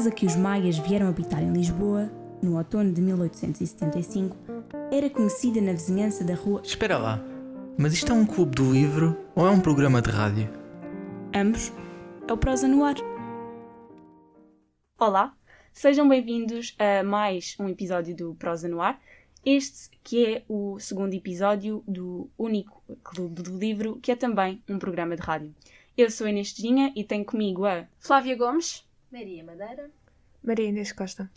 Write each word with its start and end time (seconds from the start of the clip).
casa 0.00 0.10
que 0.10 0.24
os 0.24 0.34
maias 0.34 0.78
vieram 0.78 1.08
habitar 1.08 1.42
em 1.42 1.52
Lisboa, 1.52 2.10
no 2.42 2.56
outono 2.56 2.90
de 2.90 3.02
1875, 3.02 4.34
era 4.90 5.10
conhecida 5.10 5.60
na 5.60 5.72
vizinhança 5.72 6.24
da 6.24 6.34
rua. 6.34 6.62
Espera 6.64 6.96
lá, 6.96 7.22
mas 7.76 7.92
isto 7.92 8.10
é 8.10 8.14
um 8.14 8.24
clube 8.24 8.56
do 8.56 8.72
livro 8.72 9.14
ou 9.34 9.46
é 9.46 9.50
um 9.50 9.60
programa 9.60 10.00
de 10.00 10.08
rádio? 10.08 10.48
Ambos. 11.34 11.70
É 12.26 12.32
o 12.32 12.38
Prosa 12.38 12.66
no 12.66 12.82
Ar. 12.82 12.94
Olá, 14.98 15.34
sejam 15.70 16.08
bem-vindos 16.08 16.74
a 16.78 17.02
mais 17.02 17.54
um 17.60 17.68
episódio 17.68 18.16
do 18.16 18.34
Prosa 18.36 18.68
no 18.68 18.80
Ar. 18.80 18.98
Este 19.44 19.90
que 20.02 20.24
é 20.24 20.44
o 20.48 20.78
segundo 20.80 21.12
episódio 21.12 21.84
do 21.86 22.30
único 22.38 22.82
clube 23.04 23.42
do 23.42 23.58
livro, 23.58 23.98
que 24.00 24.10
é 24.10 24.16
também 24.16 24.62
um 24.66 24.78
programa 24.78 25.14
de 25.14 25.20
rádio. 25.20 25.54
Eu 25.94 26.10
sou 26.10 26.26
a 26.26 26.30
Inês 26.30 26.54
Tejinha 26.54 26.90
e 26.96 27.04
tenho 27.04 27.22
comigo 27.22 27.66
a 27.66 27.86
Flávia 27.98 28.34
Gomes, 28.34 28.88
Maria 29.10 29.42
Madeira, 29.42 29.90
Maria 30.40 30.68
Inês 30.68 30.92
Costa. 30.92 31.28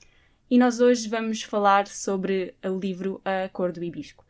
E 0.47 0.59
nós 0.59 0.79
hoje 0.79 1.09
vamos 1.09 1.41
falar 1.41 1.87
sobre 1.87 2.55
o 2.63 2.77
livro 2.77 3.19
A 3.25 3.49
Cor 3.49 3.71
do 3.71 3.83
Hibisco. 3.83 4.23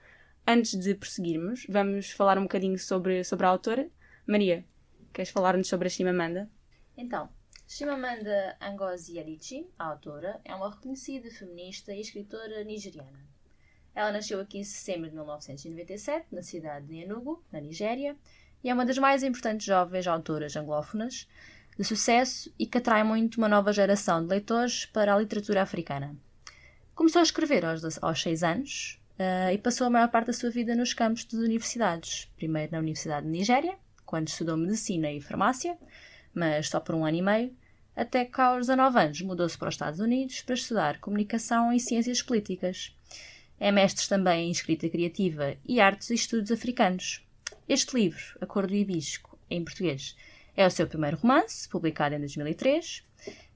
Antes 0.48 0.80
de 0.80 0.96
prosseguirmos, 0.96 1.66
vamos 1.68 2.12
falar 2.12 2.38
um 2.38 2.44
bocadinho 2.44 2.80
sobre, 2.80 3.22
sobre 3.26 3.46
a 3.46 3.50
autora. 3.50 3.90
Maria, 4.26 4.64
queres 5.12 5.30
falar-nos 5.30 5.68
sobre 5.68 5.88
a 5.88 5.90
Chimamanda? 5.90 6.50
Então, 6.96 7.28
Chimamanda 7.68 8.58
Ngozi 8.72 9.20
Adichie, 9.20 9.68
a 9.78 9.88
autora, 9.88 10.40
é 10.46 10.56
uma 10.56 10.70
reconhecida 10.70 11.30
feminista 11.30 11.94
e 11.94 12.00
escritora 12.00 12.64
nigeriana. 12.64 13.20
Ela 13.94 14.14
nasceu 14.14 14.40
a 14.40 14.46
15 14.46 14.72
de 14.72 14.78
setembro 14.78 15.10
de 15.10 15.16
1997, 15.16 16.28
na 16.32 16.42
cidade 16.42 16.88
de 16.88 17.00
Enugu, 17.00 17.44
na 17.52 17.60
Nigéria, 17.60 18.16
e 18.64 18.70
é 18.70 18.74
uma 18.74 18.86
das 18.86 18.98
mais 18.98 19.22
importantes 19.22 19.66
jovens 19.66 20.08
autoras 20.08 20.56
anglófonas 20.56 21.28
de 21.78 21.84
sucesso 21.84 22.54
e 22.58 22.66
que 22.66 22.78
atrai 22.78 23.04
muito 23.04 23.38
uma 23.38 23.48
nova 23.48 23.74
geração 23.74 24.22
de 24.22 24.30
leitores 24.30 24.86
para 24.86 25.14
a 25.14 25.20
literatura 25.20 25.62
africana. 25.62 26.16
Começou 26.96 27.20
a 27.20 27.24
escrever 27.24 27.66
aos, 27.66 28.02
aos 28.04 28.22
seis 28.22 28.44
anos 28.44 29.00
uh, 29.18 29.52
e 29.52 29.58
passou 29.58 29.88
a 29.88 29.90
maior 29.90 30.10
parte 30.10 30.28
da 30.28 30.34
sua 30.34 30.50
vida 30.50 30.76
nos 30.76 30.94
campos 30.94 31.26
das 31.26 31.42
universidades. 31.42 32.30
Primeiro 32.36 32.72
na 32.72 32.80
Universidade 32.80 33.26
de 33.26 33.32
Nigéria, 33.32 33.76
quando 34.06 34.28
estudou 34.28 34.56
medicina 34.56 35.12
e 35.12 35.20
farmácia, 35.20 35.78
mas 36.34 36.70
só 36.70 36.80
por 36.80 36.96
um 36.96 37.06
ano 37.06 37.18
e 37.18 37.22
meio, 37.22 37.56
até 37.96 38.26
que 38.26 38.42
aos 38.42 38.68
19 38.68 39.00
anos 39.00 39.22
mudou-se 39.22 39.58
para 39.58 39.70
os 39.70 39.76
Estados 39.76 40.00
Unidos 40.00 40.42
para 40.42 40.56
estudar 40.56 41.00
comunicação 41.00 41.72
e 41.74 41.80
ciências 41.80 42.22
políticas. 42.22 42.96
É 43.60 43.72
mestre 43.72 44.08
também 44.08 44.48
em 44.48 44.52
escrita 44.52 44.90
criativa 44.90 45.56
e 45.66 45.80
artes 45.80 46.10
e 46.10 46.16
estudos 46.16 46.52
africanos. 46.52 47.26
Este 47.68 47.96
livro, 47.96 48.38
A 48.42 48.46
Cor 48.46 48.68
do 48.68 48.76
Hibisco, 48.76 49.38
em 49.50 49.64
português, 49.64 50.16
é 50.56 50.66
o 50.66 50.72
seu 50.72 50.88
primeiro 50.88 51.18
romance, 51.18 51.68
publicado 51.68 52.16
em 52.16 52.20
2003, 52.20 53.04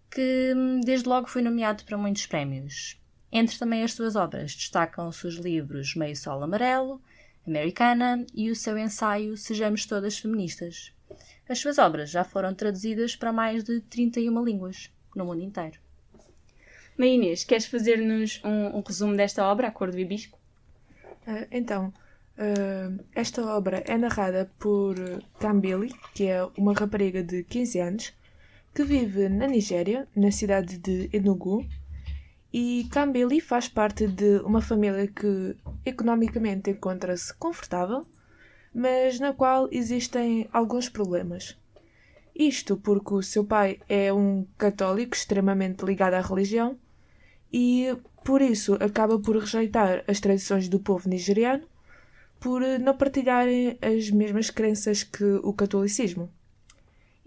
que 0.10 0.54
hum, 0.56 0.82
desde 0.82 1.08
logo 1.08 1.28
foi 1.28 1.42
nomeado 1.42 1.84
para 1.84 1.98
muitos 1.98 2.26
prémios. 2.26 3.00
Entre 3.32 3.58
também 3.58 3.84
as 3.84 3.94
suas 3.94 4.16
obras 4.16 4.56
destacam-se 4.56 5.28
os 5.28 5.36
livros 5.36 5.96
Meio 5.96 6.16
Sol 6.16 6.42
Amarelo, 6.42 7.02
Americana 7.46 8.26
e 8.34 8.50
o 8.50 8.56
seu 8.56 8.78
ensaio 8.78 9.38
Sejamos 9.38 9.86
Todas 9.86 10.18
Feministas. 10.18 10.94
As 11.48 11.60
suas 11.60 11.78
obras 11.78 12.10
já 12.10 12.24
foram 12.24 12.54
traduzidas 12.54 13.16
para 13.16 13.32
mais 13.32 13.64
de 13.64 13.80
31 13.82 14.44
línguas 14.44 14.92
no 15.16 15.26
mundo 15.26 15.42
inteiro. 15.42 15.80
Maria 16.98 17.16
Inês, 17.16 17.44
queres 17.44 17.68
fazer-nos 17.68 18.42
um, 18.44 18.78
um, 18.78 18.82
resumo 18.82 19.16
desta 19.16 19.46
obra, 19.46 19.68
A 19.68 19.72
Cor 19.72 19.92
do 19.92 20.00
Hibisco? 20.00 20.38
Uh, 21.28 21.48
então, 21.52 21.94
Uh, 22.38 23.04
esta 23.16 23.44
obra 23.44 23.84
é 23.88 23.98
narrada 23.98 24.52
por 24.60 24.96
Kambili, 25.40 25.92
que 26.14 26.28
é 26.28 26.48
uma 26.56 26.72
rapariga 26.74 27.24
de 27.24 27.44
15 27.44 27.80
anos 27.80 28.14
que 28.76 28.84
vive 28.84 29.28
na 29.28 29.48
Nigéria, 29.48 30.08
na 30.16 30.30
cidade 30.32 30.78
de 30.78 31.10
Enugu. 31.12 31.66
E 32.54 32.88
Kambili 32.92 33.42
faz 33.42 33.68
parte 33.68 34.08
de 34.08 34.38
uma 34.42 34.62
família 34.62 35.08
que 35.08 35.58
economicamente 35.84 36.70
encontra-se 36.70 37.34
confortável, 37.34 38.06
mas 38.72 39.20
na 39.20 39.34
qual 39.34 39.68
existem 39.72 40.48
alguns 40.54 40.90
problemas. 40.90 41.58
Isto 42.36 42.78
porque 42.78 43.16
o 43.16 43.24
seu 43.24 43.44
pai 43.44 43.80
é 43.90 44.14
um 44.14 44.46
católico 44.60 45.16
extremamente 45.16 45.84
ligado 45.84 46.14
à 46.14 46.22
religião 46.22 46.78
e 47.52 47.98
por 48.24 48.44
isso 48.44 48.76
acaba 48.76 49.18
por 49.18 49.38
rejeitar 49.38 50.04
as 50.08 50.20
tradições 50.20 50.70
do 50.70 50.80
povo 50.80 51.10
nigeriano 51.10 51.64
por 52.40 52.62
não 52.80 52.96
partilharem 52.96 53.78
as 53.82 54.10
mesmas 54.12 54.50
crenças 54.50 55.04
que 55.04 55.24
o 55.44 55.54
catolicismo. 55.54 56.32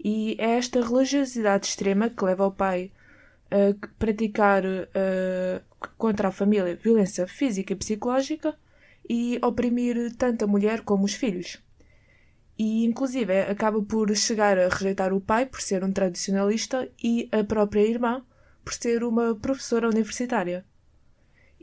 E 0.03 0.35
é 0.39 0.57
esta 0.57 0.81
religiosidade 0.81 1.67
extrema 1.67 2.09
que 2.09 2.25
leva 2.25 2.47
o 2.47 2.51
pai 2.51 2.91
a 3.51 3.87
praticar 3.99 4.63
uh, 4.65 5.61
contra 5.97 6.29
a 6.29 6.31
família 6.31 6.75
violência 6.75 7.27
física 7.27 7.73
e 7.73 7.75
psicológica 7.75 8.55
e 9.07 9.39
oprimir 9.43 10.15
tanto 10.15 10.45
a 10.45 10.47
mulher 10.47 10.81
como 10.81 11.05
os 11.05 11.13
filhos. 11.13 11.61
E, 12.57 12.85
inclusive, 12.85 13.41
acaba 13.41 13.81
por 13.81 14.15
chegar 14.15 14.57
a 14.57 14.69
rejeitar 14.69 15.13
o 15.13 15.19
pai 15.21 15.45
por 15.45 15.61
ser 15.61 15.83
um 15.83 15.91
tradicionalista 15.91 16.87
e 17.03 17.27
a 17.31 17.43
própria 17.43 17.81
irmã 17.81 18.23
por 18.63 18.73
ser 18.73 19.03
uma 19.03 19.35
professora 19.35 19.89
universitária. 19.89 20.63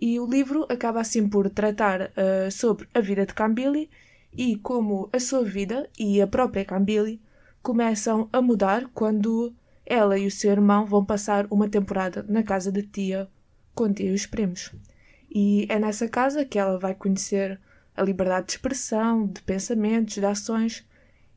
E 0.00 0.20
o 0.20 0.26
livro 0.26 0.66
acaba 0.68 1.00
assim 1.00 1.28
por 1.28 1.50
tratar 1.50 2.02
uh, 2.02 2.50
sobre 2.50 2.88
a 2.94 3.00
vida 3.00 3.26
de 3.26 3.34
Cambili 3.34 3.90
e 4.32 4.56
como 4.56 5.08
a 5.12 5.18
sua 5.18 5.42
vida 5.42 5.88
e 5.98 6.22
a 6.22 6.26
própria 6.26 6.64
Cambili 6.64 7.20
começam 7.62 8.28
a 8.32 8.40
mudar 8.40 8.88
quando 8.94 9.52
ela 9.84 10.18
e 10.18 10.26
o 10.26 10.30
seu 10.30 10.52
irmão 10.52 10.86
vão 10.86 11.04
passar 11.04 11.46
uma 11.50 11.68
temporada 11.68 12.24
na 12.28 12.42
casa 12.42 12.70
da 12.70 12.82
tia 12.82 13.28
com 13.74 13.92
tia 13.92 14.10
e 14.10 14.14
os 14.14 14.26
primos. 14.26 14.72
E 15.30 15.66
é 15.68 15.78
nessa 15.78 16.08
casa 16.08 16.44
que 16.44 16.58
ela 16.58 16.78
vai 16.78 16.94
conhecer 16.94 17.60
a 17.96 18.02
liberdade 18.02 18.46
de 18.46 18.52
expressão, 18.52 19.26
de 19.26 19.42
pensamentos, 19.42 20.14
de 20.14 20.24
ações 20.24 20.86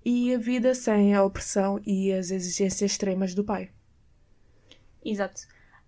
e 0.05 0.33
a 0.33 0.38
vida 0.38 0.75
sem 0.75 1.16
a 1.16 1.23
opressão 1.23 1.79
e 1.85 2.11
as 2.11 2.29
exigências 2.29 2.91
extremas 2.91 3.33
do 3.33 3.44
pai. 3.44 3.69
Exato. 5.03 5.41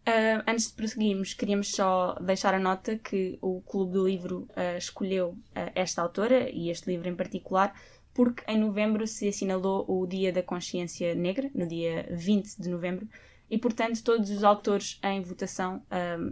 Uh, 0.06 0.44
antes 0.46 0.68
de 0.68 0.74
prosseguirmos, 0.74 1.34
queríamos 1.34 1.72
só 1.72 2.16
deixar 2.16 2.54
a 2.54 2.60
nota 2.60 2.98
que 2.98 3.38
o 3.42 3.62
Clube 3.62 3.94
do 3.94 4.06
Livro 4.06 4.50
uh, 4.50 4.78
escolheu 4.78 5.30
uh, 5.30 5.72
esta 5.74 6.02
autora 6.02 6.50
e 6.50 6.70
este 6.70 6.92
livro 6.92 7.08
em 7.08 7.16
particular 7.16 7.74
porque 8.14 8.44
em 8.52 8.60
novembro 8.60 9.08
se 9.08 9.30
assinalou 9.30 9.86
o 9.88 10.06
Dia 10.06 10.34
da 10.34 10.44
Consciência 10.44 11.16
Negra, 11.16 11.50
no 11.56 11.66
dia 11.66 12.06
20 12.12 12.62
de 12.62 12.70
novembro, 12.70 13.08
e 13.50 13.58
portanto 13.58 14.04
todos 14.04 14.30
os 14.30 14.44
autores 14.44 15.00
em 15.04 15.20
votação, 15.22 15.82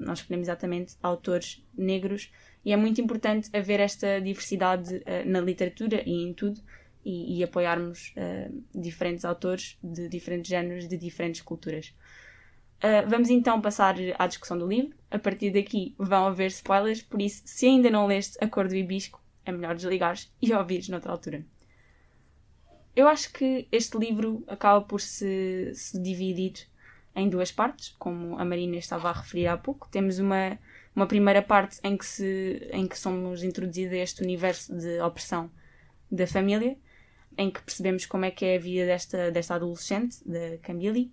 nós 0.02 0.20
escolhemos 0.20 0.48
exatamente 0.48 0.96
autores 1.02 1.66
negros, 1.76 2.31
e 2.64 2.72
é 2.72 2.78
muito 2.78 3.02
importante 3.02 3.50
haver 3.52 3.80
esta 3.80 4.22
diversidade 4.22 5.02
na 5.26 5.42
literatura 5.42 6.04
e 6.06 6.24
em 6.24 6.36
tudo, 6.36 6.62
e, 7.04 7.40
e 7.40 7.44
apoiarmos 7.44 8.14
diferentes 8.76 9.26
autores 9.26 9.76
de 9.84 10.08
diferentes 10.08 10.50
géneros, 10.50 10.88
de 10.88 10.98
diferentes 10.98 11.42
culturas. 11.42 11.96
Uh, 12.81 13.08
vamos 13.08 13.30
então 13.30 13.62
passar 13.62 13.96
à 14.18 14.25
discussão 14.25 14.58
do 14.58 14.68
livro. 14.68 14.96
A 15.12 15.19
partir 15.19 15.52
daqui 15.52 15.94
vão 15.97 16.25
haver 16.28 16.47
spoilers, 16.47 17.02
por 17.02 17.22
isso, 17.22 17.44
se 17.46 17.68
ainda 17.68 17.90
não 17.90 18.08
leste 18.08 18.38
A 18.44 18.47
Cor 18.47 18.68
do 18.68 18.75
Hibisco, 18.75 19.22
é 19.46 19.52
melhor 19.52 19.75
desligares 19.75 20.34
e 20.42 20.53
ouvires 20.53 20.90
noutra 20.90 21.12
altura. 21.12 21.46
Eu 22.96 23.08
acho 23.08 23.31
que 23.31 23.68
este 23.72 23.97
livro 23.97 24.44
acaba 24.47 24.81
por 24.81 25.00
se, 25.00 25.72
se 25.75 26.02
dividir 26.02 26.53
em 27.16 27.30
duas 27.30 27.52
partes, 27.52 27.96
como 28.00 28.38
a 28.38 28.46
Marina 28.46 28.78
estava 28.78 29.09
a 29.09 29.13
referir 29.13 29.48
há 29.48 29.58
pouco. 29.58 29.88
Temos 29.90 30.19
uma, 30.19 30.58
uma 30.96 31.08
primeira 31.08 31.42
parte 31.42 31.80
em 31.83 31.95
que, 31.98 32.06
se, 32.06 32.68
em 32.72 32.88
que 32.88 32.98
somos 32.98 33.44
introduzidos 33.44 33.94
a 33.94 33.98
este 33.98 34.24
universo 34.24 34.75
de 34.75 35.00
opressão 35.01 35.51
da 36.10 36.25
família, 36.25 36.78
em 37.38 37.50
que 37.50 37.62
percebemos 37.62 38.06
como 38.06 38.25
é 38.25 38.31
que 38.31 38.45
é 38.45 38.56
a 38.56 38.60
vida 38.60 38.86
desta, 38.86 39.31
desta 39.31 39.56
adolescente, 39.56 40.18
da 40.25 40.57
Camille, 40.62 41.12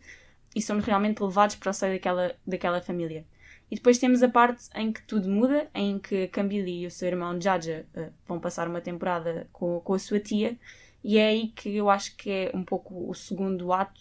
e 0.55 0.62
somos 0.62 0.85
realmente 0.85 1.23
levados 1.23 1.56
para 1.56 1.71
o 1.71 1.73
seio 1.73 1.95
daquela, 1.95 2.35
daquela 2.47 2.81
família. 2.81 3.27
E 3.71 3.77
depois 3.77 3.99
temos 3.99 4.23
a 4.23 4.29
parte 4.29 4.69
em 4.75 4.93
que 4.93 5.03
tudo 5.03 5.29
muda, 5.29 5.69
em 5.75 5.99
que 5.99 6.29
Cambili 6.29 6.83
e 6.83 6.87
o 6.87 6.91
seu 6.91 7.09
irmão 7.09 7.39
Jaja 7.41 7.87
uh, 7.95 8.12
vão 8.27 8.41
passar 8.41 8.67
uma 8.67 8.81
temporada 8.81 9.47
com, 9.53 9.81
com 9.81 9.95
a 9.95 9.99
sua 9.99 10.19
tia, 10.19 10.59
e 11.05 11.19
é 11.19 11.29
aí 11.29 11.49
que 11.49 11.77
eu 11.77 11.91
acho 11.91 12.17
que 12.17 12.31
é 12.31 12.50
um 12.55 12.65
pouco 12.65 13.09
o 13.09 13.15
segundo 13.15 13.73
ato, 13.73 14.00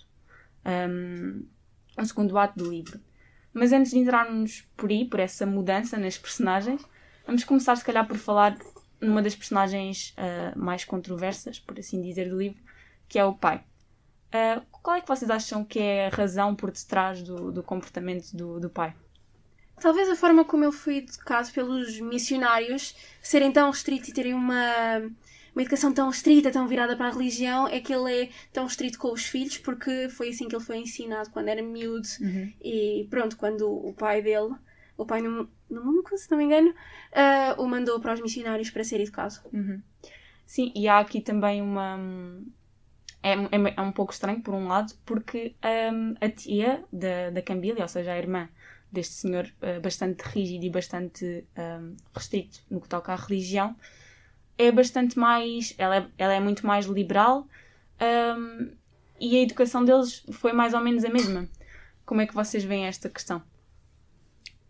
um, 0.66 1.46
o 1.98 2.06
segundo 2.06 2.38
ato 2.38 2.58
do 2.58 2.70
livro. 2.70 3.00
Mas 3.54 3.74
antes 3.74 3.92
de 3.92 4.00
entrarmos 4.00 4.68
por 4.76 4.90
aí, 4.90 5.06
por 5.06 5.20
essa 5.20 5.46
mudança 5.46 5.98
nas 5.98 6.18
personagens, 6.18 6.82
vamos 7.26 7.44
começar 7.44 7.76
se 7.76 7.84
calhar 7.84 8.08
por 8.08 8.18
falar 8.18 8.58
numa 9.02 9.22
das 9.22 9.36
personagens 9.36 10.16
uh, 10.18 10.58
mais 10.58 10.86
controversas, 10.86 11.60
por 11.60 11.78
assim 11.78 12.02
dizer, 12.02 12.30
do 12.30 12.38
livro, 12.38 12.62
que 13.08 13.20
é 13.20 13.26
o 13.26 13.34
pai. 13.34 13.64
Uh, 14.28 14.66
qual 14.82 14.98
é 14.98 15.02
que 15.02 15.08
vocês 15.08 15.30
acham 15.30 15.64
que 15.64 15.80
é 15.80 16.08
a 16.08 16.10
razão 16.10 16.56
por 16.56 16.72
detrás 16.72 17.22
do, 17.22 17.52
do 17.52 17.64
comportamento 17.64 18.36
do, 18.36 18.60
do 18.60 18.70
pai? 18.70 18.94
talvez 19.80 20.10
a 20.10 20.16
forma 20.16 20.44
como 20.44 20.64
ele 20.64 20.72
foi 20.72 20.98
educado 20.98 21.50
pelos 21.52 22.00
missionários, 22.00 22.96
serem 23.22 23.52
tão 23.52 23.70
restritos 23.70 24.10
e 24.10 24.14
terem 24.14 24.34
uma, 24.34 25.00
uma 25.54 25.62
educação 25.62 25.94
tão 25.94 26.10
estrita, 26.10 26.52
tão 26.52 26.68
virada 26.68 26.96
para 26.96 27.08
a 27.08 27.12
religião, 27.12 27.68
é 27.68 27.80
que 27.80 27.94
ele 27.94 28.24
é 28.24 28.30
tão 28.52 28.66
estrito 28.66 28.98
com 28.98 29.12
os 29.12 29.26
filhos, 29.26 29.58
porque 29.58 30.10
foi 30.10 30.30
assim 30.30 30.48
que 30.48 30.56
ele 30.56 30.64
foi 30.64 30.78
ensinado 30.78 31.30
quando 31.30 31.50
era 31.50 31.62
miúdo. 31.62 32.08
E 32.62 33.08
pronto, 33.10 33.38
quando 33.38 33.70
o 33.70 33.94
pai 33.94 34.22
dele, 34.22 34.56
o 34.98 35.06
pai 35.06 35.22
no, 35.22 35.50
no 35.70 35.86
Munco, 35.86 36.18
se 36.18 36.30
não 36.32 36.38
me 36.38 36.46
engano, 36.46 36.74
ah, 37.14 37.56
o 37.58 37.68
mandou 37.68 38.00
para 38.00 38.14
os 38.14 38.22
missionários 38.22 38.70
para 38.70 38.84
ser 38.84 39.00
educado. 39.00 39.36
Sim, 40.46 40.72
e 40.76 40.88
há 40.88 41.00
aqui 41.00 41.22
também 41.22 41.62
uma. 41.62 42.00
É, 43.24 43.34
é, 43.34 43.74
é 43.76 43.82
um 43.82 43.92
pouco 43.92 44.14
estranho, 44.14 44.42
por 44.42 44.54
um 44.54 44.68
lado, 44.68 44.94
porque 45.06 45.56
hum, 45.94 46.16
a 46.22 46.30
tia 46.30 46.84
da, 46.92 47.30
da 47.32 47.42
Cambília, 47.42 47.82
ou 47.82 47.88
seja, 47.88 48.12
a 48.12 48.18
irmã 48.18 48.48
deste 48.92 49.16
senhor 49.16 49.52
eh, 49.62 49.80
bastante 49.80 50.22
rígido 50.22 50.66
e 50.66 50.70
bastante 50.70 51.46
hum, 51.58 51.96
restrito 52.14 52.62
no 52.70 52.80
que 52.80 52.88
toca 52.88 53.12
à 53.12 53.16
religião, 53.16 53.76
é 54.58 54.72
bastante 54.72 55.20
mais. 55.20 55.74
Ela 55.78 55.98
é, 55.98 56.08
ela 56.18 56.34
é 56.34 56.40
muito 56.40 56.66
mais 56.66 56.86
liberal 56.86 57.48
hum, 58.38 58.72
e 59.20 59.38
a 59.38 59.42
educação 59.42 59.84
deles 59.84 60.26
foi 60.32 60.54
mais 60.54 60.74
ou 60.74 60.82
menos 60.82 61.04
a 61.04 61.10
mesma. 61.10 61.48
Como 62.06 62.22
é 62.22 62.28
que 62.28 62.34
vocês 62.34 62.64
veem 62.64 62.86
esta 62.86 63.10
questão? 63.10 63.42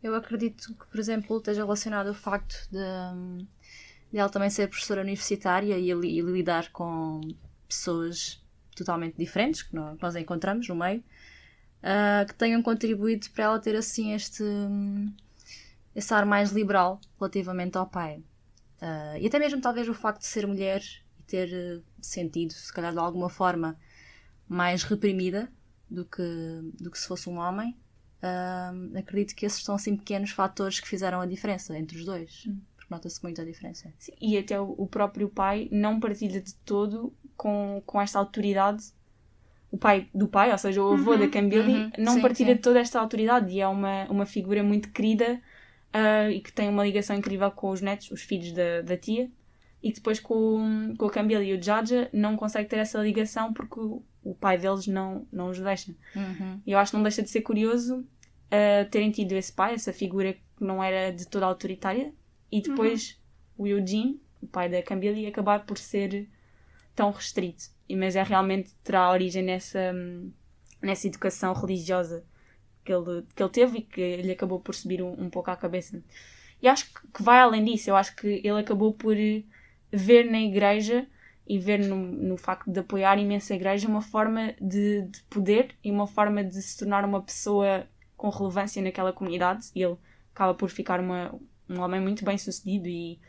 Eu 0.02 0.16
acredito 0.16 0.74
que, 0.76 0.88
por 0.88 1.00
exemplo, 1.00 1.38
esteja 1.38 1.62
relacionado 1.62 2.10
o 2.10 2.14
facto 2.14 2.68
de, 2.72 2.78
hum, 3.14 3.48
de 4.12 4.18
ela 4.18 4.30
também 4.30 4.50
ser 4.50 4.68
professora 4.68 5.02
universitária 5.02 5.78
e, 5.78 5.92
e 5.92 6.22
lidar 6.22 6.72
com 6.72 7.22
pessoas 7.68 8.44
totalmente 8.76 9.18
diferentes 9.18 9.64
que 9.64 9.76
nó- 9.76 9.96
que 9.96 10.04
nós 10.04 10.16
encontramos 10.16 10.68
no 10.68 10.76
meio, 10.76 11.04
ah, 11.84 12.26
que 12.28 12.34
tenham 12.36 12.62
contribuído 12.62 13.30
para 13.32 13.46
ela 13.46 13.60
ter 13.60 13.76
assim 13.76 14.14
este 14.14 14.44
hum, 14.44 15.14
esse 15.96 16.14
ar 16.14 16.26
mais 16.26 16.52
liberal 16.52 17.00
relativamente 17.20 17.78
ao 17.78 17.88
pai. 17.88 18.24
Ah, 18.82 19.18
e 19.20 19.28
até 19.28 19.40
mesmo 19.40 19.62
talvez 19.62 19.88
o 19.90 19.94
facto 19.94 20.22
de 20.22 20.28
ser 20.28 20.48
mulher 20.48 20.82
e 21.20 21.24
ter 21.24 21.50
eh, 21.54 21.82
sentido, 22.02 22.54
se 22.54 22.72
calhar 22.74 22.94
de 22.94 23.00
alguma 23.00 23.30
forma, 23.30 23.78
mais 24.48 24.84
reprimida 24.84 25.52
do 25.90 26.06
que, 26.06 26.24
do 26.80 26.92
que 26.92 27.00
se 27.00 27.08
fosse 27.08 27.30
um 27.30 27.38
homem. 27.38 27.76
Ahm, 28.22 28.98
acredito 28.98 29.36
que 29.36 29.46
esses 29.46 29.64
são 29.64 29.76
assim 29.76 29.96
pequenos 29.96 30.32
fatores 30.32 30.80
que 30.80 30.88
fizeram 30.88 31.22
a 31.22 31.26
diferença 31.26 31.78
entre 31.78 31.98
os 31.98 32.06
dois. 32.06 32.50
Porque 32.76 32.94
nota-se 32.94 33.22
muito 33.24 33.42
a 33.42 33.46
diferença. 33.46 33.94
Sim, 34.00 34.14
E 34.22 34.38
até 34.38 34.60
o, 34.60 34.74
o 34.78 34.88
próprio 34.88 35.30
pai 35.30 35.68
não 35.72 36.00
partilha 36.00 36.42
de 36.42 36.54
todo 36.56 37.14
com, 37.38 37.82
com 37.86 38.02
esta 38.02 38.20
autoridade. 38.20 38.84
O 39.72 39.78
pai 39.78 40.08
do 40.14 40.28
pai, 40.28 40.52
ou 40.52 40.58
seja, 40.58 40.82
o 40.82 40.94
avô 40.94 41.16
da 41.16 41.28
Cambili, 41.28 41.74
uhum, 41.74 41.92
não 41.98 42.14
sim, 42.14 42.22
partilha 42.22 42.56
de 42.56 42.62
toda 42.62 42.80
esta 42.80 43.00
autoridade 43.00 43.54
e 43.54 43.60
é 43.60 43.68
uma, 43.68 44.06
uma 44.06 44.26
figura 44.26 44.64
muito 44.64 44.90
querida 44.90 45.42
ah, 45.94 46.30
e 46.30 46.40
que 46.40 46.52
tem 46.52 46.70
uma 46.70 46.86
ligação 46.86 47.16
incrível 47.16 47.52
com 47.52 47.70
os 47.70 47.82
netos, 47.82 48.10
os 48.12 48.22
filhos 48.22 48.52
da, 48.52 48.82
da 48.82 48.98
tia. 48.98 49.30
E 49.84 49.92
depois 49.92 50.20
com, 50.20 50.94
com 50.98 51.06
a 51.06 51.12
Cambili 51.12 51.52
e 51.52 51.54
o 51.54 51.62
Jaja 51.62 52.10
não 52.12 52.36
consegue 52.36 52.68
ter 52.68 52.78
essa 52.78 53.00
ligação 53.00 53.54
porque 53.54 53.80
o, 53.80 54.02
o 54.24 54.34
pai 54.34 54.58
deles 54.58 54.88
não, 54.88 55.28
não 55.32 55.50
os 55.50 55.60
deixa. 55.60 55.94
E 56.66 56.72
eu 56.72 56.80
acho 56.80 56.92
que 56.92 56.98
não 56.98 57.04
deixa 57.04 57.22
de 57.22 57.30
ser 57.30 57.42
curioso 57.42 58.00
uh, 58.00 58.90
terem 58.90 59.12
tido 59.12 59.34
esse 59.34 59.52
pai, 59.52 59.74
essa 59.74 59.94
figura 59.94 60.34
que 60.34 60.42
não 60.60 60.84
era 60.84 61.12
de 61.12 61.28
toda 61.28 61.46
autoritária, 61.46 62.14
e 62.52 62.62
depois 62.62 63.20
o 63.58 63.68
Eugene, 63.68 64.22
o 64.42 64.48
pai 64.48 64.70
da 64.70 64.82
Cambili, 64.82 65.28
acabar 65.28 65.66
por 65.66 65.78
ser 65.78 66.28
tão 66.98 67.12
restrito. 67.12 67.66
Mas 67.90 68.18
é 68.18 68.24
realmente 68.24 68.74
terá 68.84 69.10
origem 69.10 69.44
nessa, 69.44 69.94
nessa 70.82 71.08
educação 71.08 71.54
religiosa 71.54 72.26
que 72.84 72.92
ele, 72.92 73.24
que 73.34 73.42
ele 73.42 73.52
teve 73.52 73.78
e 73.78 73.82
que 73.84 74.18
lhe 74.18 74.32
acabou 74.32 74.60
por 74.60 74.76
subir 74.76 75.02
um, 75.02 75.14
um 75.14 75.30
pouco 75.30 75.52
à 75.52 75.56
cabeça. 75.56 76.04
E 76.62 76.68
acho 76.68 76.92
que, 77.14 77.24
vai 77.24 77.40
além 77.40 77.64
disso. 77.64 77.90
Eu 77.90 77.96
acho 77.96 78.16
que 78.16 78.42
ele 78.44 78.60
acabou 78.60 78.94
por 78.94 79.16
ver 79.92 80.30
na 80.30 80.40
igreja 80.40 81.08
e 81.48 81.60
ver 81.60 81.80
no, 81.80 81.96
no 81.96 82.36
facto 82.36 82.70
de 82.70 82.80
apoiar 82.80 83.18
imensa 83.18 83.56
igreja 83.56 83.88
uma 83.88 84.02
forma 84.02 84.54
de, 84.60 85.04
de 85.04 85.22
poder 85.30 85.76
e 85.82 85.92
uma 85.92 86.08
forma 86.08 86.44
de 86.44 86.62
se 86.62 86.78
tornar 86.80 87.06
uma 87.06 87.22
pessoa 87.22 87.88
com 88.18 88.30
relevância 88.30 88.82
naquela 88.82 89.14
comunidade. 89.14 89.68
E 89.76 89.84
ele 89.84 89.98
acaba 90.34 90.56
por 90.56 90.70
ficar 90.70 91.00
uma, 91.00 91.34
um 91.70 91.80
homem 91.80 92.02
muito 92.02 92.26
bem 92.26 92.38
sucedido 92.38 92.88
e 92.88 93.20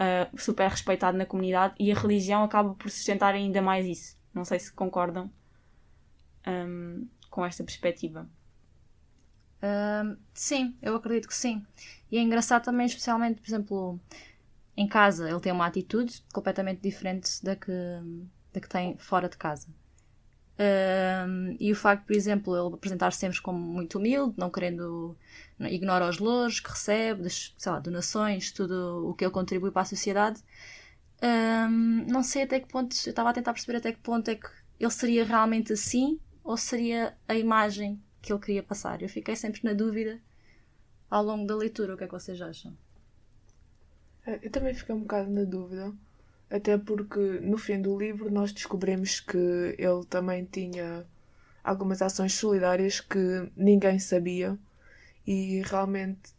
ah, 0.00 0.30
super 0.38 0.70
respeitado 0.70 1.18
na 1.18 1.26
comunidade. 1.26 1.74
E 1.78 1.92
a 1.92 1.94
religião 1.94 2.42
acaba 2.42 2.74
por 2.74 2.90
sustentar 2.90 3.34
ainda 3.34 3.60
mais 3.60 3.86
isso. 3.86 4.16
Não 4.32 4.44
sei 4.46 4.58
se 4.58 4.72
concordam 4.72 5.30
ahm, 6.46 7.06
com 7.30 7.44
esta 7.44 7.62
perspectiva. 7.62 8.26
Sim, 10.32 10.74
eu 10.80 10.96
acredito 10.96 11.28
que 11.28 11.34
sim. 11.34 11.64
E 12.10 12.16
é 12.16 12.20
engraçado 12.22 12.64
também, 12.64 12.86
especialmente, 12.86 13.42
por 13.42 13.48
exemplo, 13.48 14.00
em 14.76 14.88
casa, 14.88 15.28
ele 15.28 15.40
tem 15.40 15.52
uma 15.52 15.66
atitude 15.66 16.22
completamente 16.32 16.80
diferente 16.80 17.44
da 17.44 17.54
que, 17.54 17.72
da 18.52 18.60
que 18.60 18.68
tem 18.68 18.96
fora 18.96 19.28
de 19.28 19.36
casa. 19.36 19.68
E 21.58 21.70
o 21.72 21.76
facto, 21.76 22.06
por 22.06 22.14
exemplo, 22.16 22.56
ele 22.56 22.74
apresentar-se 22.74 23.18
sempre 23.18 23.40
como 23.40 23.58
muito 23.58 23.98
humilde, 23.98 24.34
não 24.36 24.50
querendo, 24.50 25.16
não- 25.58 25.68
ignora 25.68 26.08
os 26.08 26.18
louros 26.18 26.60
que 26.60 26.70
recebe, 26.70 27.22
das, 27.22 27.54
sei 27.56 27.72
lá, 27.72 27.78
donações, 27.80 28.50
tudo 28.52 29.08
o 29.08 29.14
que 29.14 29.24
ele 29.24 29.32
contribui 29.32 29.70
para 29.70 29.82
a 29.82 29.84
sociedade. 29.84 30.42
Ahm, 31.22 32.06
não 32.08 32.22
sei 32.22 32.42
até 32.44 32.60
que 32.60 32.68
ponto, 32.68 32.94
eu 33.06 33.10
estava 33.10 33.30
a 33.30 33.32
tentar 33.32 33.52
perceber 33.52 33.78
até 33.78 33.92
que 33.92 34.00
ponto 34.00 34.28
é 34.30 34.36
que 34.36 34.48
ele 34.80 34.90
seria 34.90 35.24
realmente 35.24 35.72
assim 35.74 36.18
ou 36.44 36.56
seria 36.56 37.16
a 37.28 37.34
imagem 37.36 38.00
que 38.22 38.32
ele 38.32 38.40
queria 38.40 38.62
passar. 38.62 39.02
Eu 39.02 39.08
fiquei 39.08 39.36
sempre 39.36 39.62
na 39.64 39.72
dúvida 39.74 40.20
ao 41.10 41.24
longo 41.24 41.46
da 41.46 41.56
leitura. 41.56 41.94
O 41.94 41.98
que 41.98 42.04
é 42.04 42.08
que 42.08 42.12
vocês 42.14 42.40
acham? 42.42 42.74
É, 44.26 44.38
Eu 44.46 44.50
também 44.50 44.72
fiquei 44.74 44.94
um 44.94 45.00
bocado 45.02 45.30
na 45.30 45.44
dúvida, 45.44 45.92
até 46.50 46.76
porque 46.76 47.18
no 47.40 47.56
fim 47.56 47.80
do 47.80 47.96
livro 47.96 48.30
nós 48.30 48.52
descobrimos 48.52 49.20
que 49.20 49.38
ele 49.78 50.04
também 50.08 50.44
tinha 50.44 51.06
algumas 51.62 52.02
ações 52.02 52.34
solidárias 52.34 53.00
que 53.00 53.50
ninguém 53.56 53.98
sabia. 53.98 54.58
E 55.26 55.62
realmente 55.64 56.34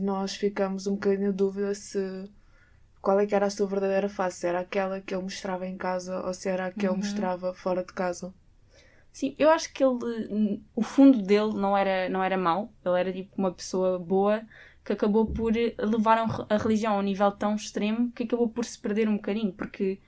nós 0.00 0.34
ficamos 0.34 0.86
um 0.86 0.94
bocadinho 0.94 1.28
na 1.28 1.32
dúvida 1.32 1.74
se 1.74 2.28
qual 3.00 3.20
é 3.20 3.26
que 3.26 3.34
era 3.34 3.46
a 3.46 3.50
sua 3.50 3.66
verdadeira 3.66 4.08
face, 4.08 4.40
se 4.40 4.46
era 4.46 4.60
aquela 4.60 5.00
que 5.00 5.14
ele 5.14 5.22
mostrava 5.22 5.66
em 5.66 5.76
casa 5.76 6.20
ou 6.20 6.34
se 6.34 6.48
era 6.48 6.66
a 6.66 6.72
que 6.72 6.86
ele 6.86 6.96
mostrava 6.96 7.54
fora 7.54 7.82
de 7.84 7.92
casa. 7.92 8.34
Sim, 9.12 9.34
eu 9.38 9.48
acho 9.48 9.72
que 9.72 9.82
ele, 9.82 10.62
o 10.74 10.82
fundo 10.82 11.22
dele 11.22 11.54
não 11.54 11.74
era, 11.74 12.08
não 12.10 12.22
era 12.22 12.36
mau, 12.36 12.70
ele 12.84 12.98
era 13.00 13.12
tipo 13.12 13.32
uma 13.38 13.52
pessoa 13.52 13.98
boa 13.98 14.42
que 14.86 14.92
acabou 14.92 15.26
por 15.26 15.52
levar 15.52 16.18
a 16.48 16.56
religião 16.56 16.94
a 16.94 16.98
um 16.98 17.02
nível 17.02 17.32
tão 17.32 17.56
extremo 17.56 18.12
que 18.12 18.22
acabou 18.22 18.48
por 18.48 18.64
se 18.64 18.78
perder 18.78 19.08
um 19.08 19.16
bocadinho, 19.16 19.52
porque 19.52 19.98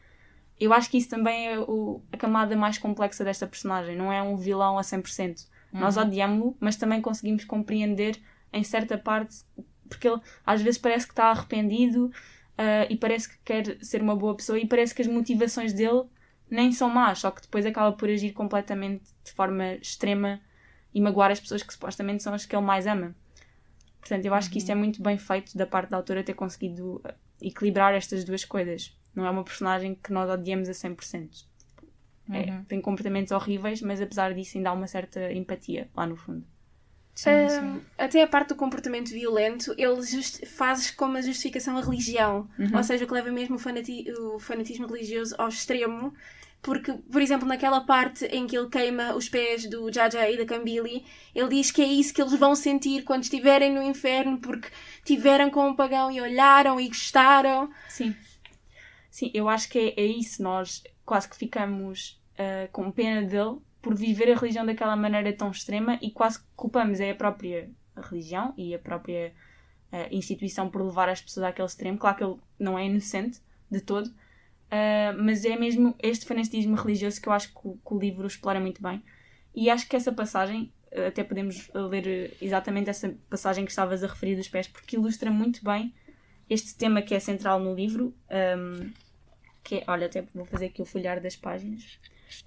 eu 0.58 0.72
acho 0.72 0.88
que 0.88 0.96
isso 0.98 1.08
também 1.10 1.48
é 1.48 1.58
o- 1.58 2.00
a 2.12 2.16
camada 2.16 2.56
mais 2.56 2.78
complexa 2.78 3.24
desta 3.24 3.46
personagem, 3.46 3.96
não 3.96 4.12
é 4.12 4.22
um 4.22 4.36
vilão 4.36 4.78
a 4.78 4.82
100%. 4.84 5.46
Nós 5.72 5.96
odiamos-lo, 5.96 6.56
mas 6.60 6.76
também 6.76 7.02
conseguimos 7.02 7.44
compreender 7.44 8.18
em 8.52 8.62
certa 8.64 8.96
parte, 8.96 9.36
porque 9.88 10.08
ele 10.08 10.20
às 10.46 10.62
vezes 10.62 10.78
parece 10.80 11.06
que 11.06 11.12
está 11.12 11.26
arrependido 11.26 12.10
ah, 12.56 12.86
e 12.88 12.96
parece 12.96 13.28
que 13.28 13.38
quer 13.44 13.78
ser 13.84 14.00
uma 14.00 14.16
boa 14.16 14.34
pessoa 14.36 14.58
e 14.58 14.66
parece 14.66 14.94
que 14.94 15.02
as 15.02 15.08
motivações 15.08 15.72
dele 15.72 16.04
nem 16.50 16.72
são 16.72 16.88
más, 16.88 17.18
só 17.18 17.30
que 17.30 17.42
depois 17.42 17.66
acaba 17.66 17.92
por 17.96 18.08
agir 18.08 18.32
completamente 18.32 19.04
de 19.24 19.32
forma 19.32 19.74
extrema 19.74 20.40
e 20.94 21.00
magoar 21.00 21.30
as 21.30 21.38
pessoas 21.40 21.62
que 21.62 21.72
supostamente 21.72 22.22
são 22.22 22.32
as 22.32 22.46
que 22.46 22.56
ele 22.56 22.64
mais 22.64 22.86
ama. 22.86 23.14
Portanto, 24.08 24.24
eu 24.24 24.32
acho 24.32 24.50
que 24.50 24.56
isto 24.58 24.70
é 24.72 24.74
muito 24.74 25.02
bem 25.02 25.18
feito 25.18 25.56
da 25.56 25.66
parte 25.66 25.90
da 25.90 25.98
autora 25.98 26.24
ter 26.24 26.32
conseguido 26.34 27.00
eh, 27.04 27.14
equilibrar 27.42 27.94
estas 27.94 28.24
duas 28.24 28.42
coisas. 28.44 28.96
Não 29.14 29.26
é 29.26 29.30
uma 29.30 29.44
personagem 29.44 29.94
que 29.94 30.10
nós 30.12 30.30
odiamos 30.30 30.68
a 30.68 30.72
100%. 30.72 31.44
É, 32.30 32.42
tem 32.68 32.80
comportamentos 32.80 33.32
horríveis, 33.32 33.82
mas 33.82 34.00
apesar 34.00 34.32
disso 34.34 34.56
ainda 34.56 34.70
há 34.70 34.72
uma 34.72 34.86
certa 34.86 35.30
empatia 35.32 35.88
lá 35.94 36.06
no 36.06 36.16
fundo. 36.16 36.44
Ahm, 37.60 37.80
até 37.98 38.22
a 38.22 38.26
parte 38.28 38.48
do 38.50 38.54
comportamento 38.56 39.08
violento, 39.10 39.74
ele 39.76 40.00
faz 40.46 40.90
como 40.90 41.16
a 41.16 41.20
justificação 41.22 41.76
a 41.76 41.80
religião. 41.82 42.48
Ou 42.76 42.82
seja, 42.82 43.06
que 43.06 43.12
leva 43.12 43.30
mesmo 43.30 43.56
o, 43.56 43.58
fanati- 43.58 44.10
o 44.12 44.38
fanatismo 44.38 44.86
religioso 44.86 45.34
ao 45.38 45.48
extremo. 45.48 46.14
Porque, 46.60 46.92
por 46.92 47.22
exemplo, 47.22 47.46
naquela 47.46 47.80
parte 47.82 48.24
em 48.26 48.46
que 48.46 48.56
ele 48.56 48.68
queima 48.68 49.14
os 49.14 49.28
pés 49.28 49.68
do 49.70 49.92
Jaja 49.92 50.28
e 50.28 50.36
da 50.36 50.44
Cambili, 50.44 51.04
ele 51.34 51.48
diz 51.48 51.70
que 51.70 51.80
é 51.80 51.86
isso 51.86 52.12
que 52.12 52.20
eles 52.20 52.34
vão 52.34 52.54
sentir 52.54 53.04
quando 53.04 53.22
estiverem 53.22 53.72
no 53.72 53.82
inferno, 53.82 54.38
porque 54.38 54.68
tiveram 55.04 55.50
com 55.50 55.68
um 55.68 55.76
pagão 55.76 56.10
e 56.10 56.20
olharam 56.20 56.80
e 56.80 56.88
gostaram. 56.88 57.70
Sim. 57.88 58.14
Sim, 59.10 59.30
eu 59.32 59.48
acho 59.48 59.68
que 59.68 59.78
é, 59.78 60.00
é 60.00 60.04
isso. 60.04 60.42
Nós 60.42 60.82
quase 61.04 61.28
que 61.28 61.36
ficamos 61.36 62.20
ah, 62.38 62.68
com 62.70 62.90
pena 62.90 63.26
dele 63.26 63.58
por 63.82 63.94
viver 63.94 64.30
a 64.30 64.36
religião 64.36 64.64
daquela 64.64 64.94
maneira 64.94 65.32
tão 65.32 65.50
extrema 65.50 65.98
e 66.00 66.10
quase 66.10 66.38
que 66.38 66.46
culpamos 66.54 67.00
é 67.00 67.10
a 67.10 67.14
própria 67.14 67.70
religião 67.96 68.54
e 68.56 68.74
a 68.74 68.78
própria 68.78 69.32
ah, 69.90 70.06
instituição 70.12 70.70
por 70.70 70.82
levar 70.82 71.08
as 71.08 71.20
pessoas 71.20 71.46
àquele 71.46 71.66
extremo. 71.66 71.98
Claro 71.98 72.16
que 72.16 72.24
ele 72.24 72.36
não 72.58 72.78
é 72.78 72.86
inocente 72.86 73.40
de 73.70 73.80
todo, 73.80 74.08
ah, 74.70 75.14
mas 75.18 75.44
é 75.44 75.56
mesmo 75.56 75.94
este 76.02 76.26
fanatismo 76.26 76.76
religioso 76.76 77.20
que 77.20 77.28
eu 77.28 77.32
acho 77.32 77.48
que 77.52 77.60
o, 77.64 77.74
que 77.74 77.94
o 77.94 77.98
livro 77.98 78.26
explora 78.26 78.60
muito 78.60 78.82
bem. 78.82 79.02
E 79.54 79.70
acho 79.70 79.88
que 79.88 79.96
essa 79.96 80.12
passagem 80.12 80.72
até 81.06 81.22
podemos 81.22 81.70
ler 81.74 82.36
exatamente 82.40 82.88
essa 82.88 83.14
passagem 83.28 83.64
que 83.64 83.70
estavas 83.70 84.02
a 84.02 84.06
referir 84.06 84.36
dos 84.36 84.48
pés, 84.48 84.66
porque 84.66 84.96
ilustra 84.96 85.30
muito 85.30 85.62
bem 85.62 85.92
este 86.48 86.74
tema 86.74 87.02
que 87.02 87.14
é 87.14 87.20
central 87.20 87.60
no 87.60 87.74
livro. 87.74 88.14
Um, 88.30 88.90
que 89.62 89.76
é, 89.76 89.84
olha, 89.86 90.06
até 90.06 90.24
vou 90.34 90.46
fazer 90.46 90.66
aqui 90.66 90.80
o 90.80 90.86
folhar 90.86 91.20
das 91.20 91.36
páginas 91.36 91.98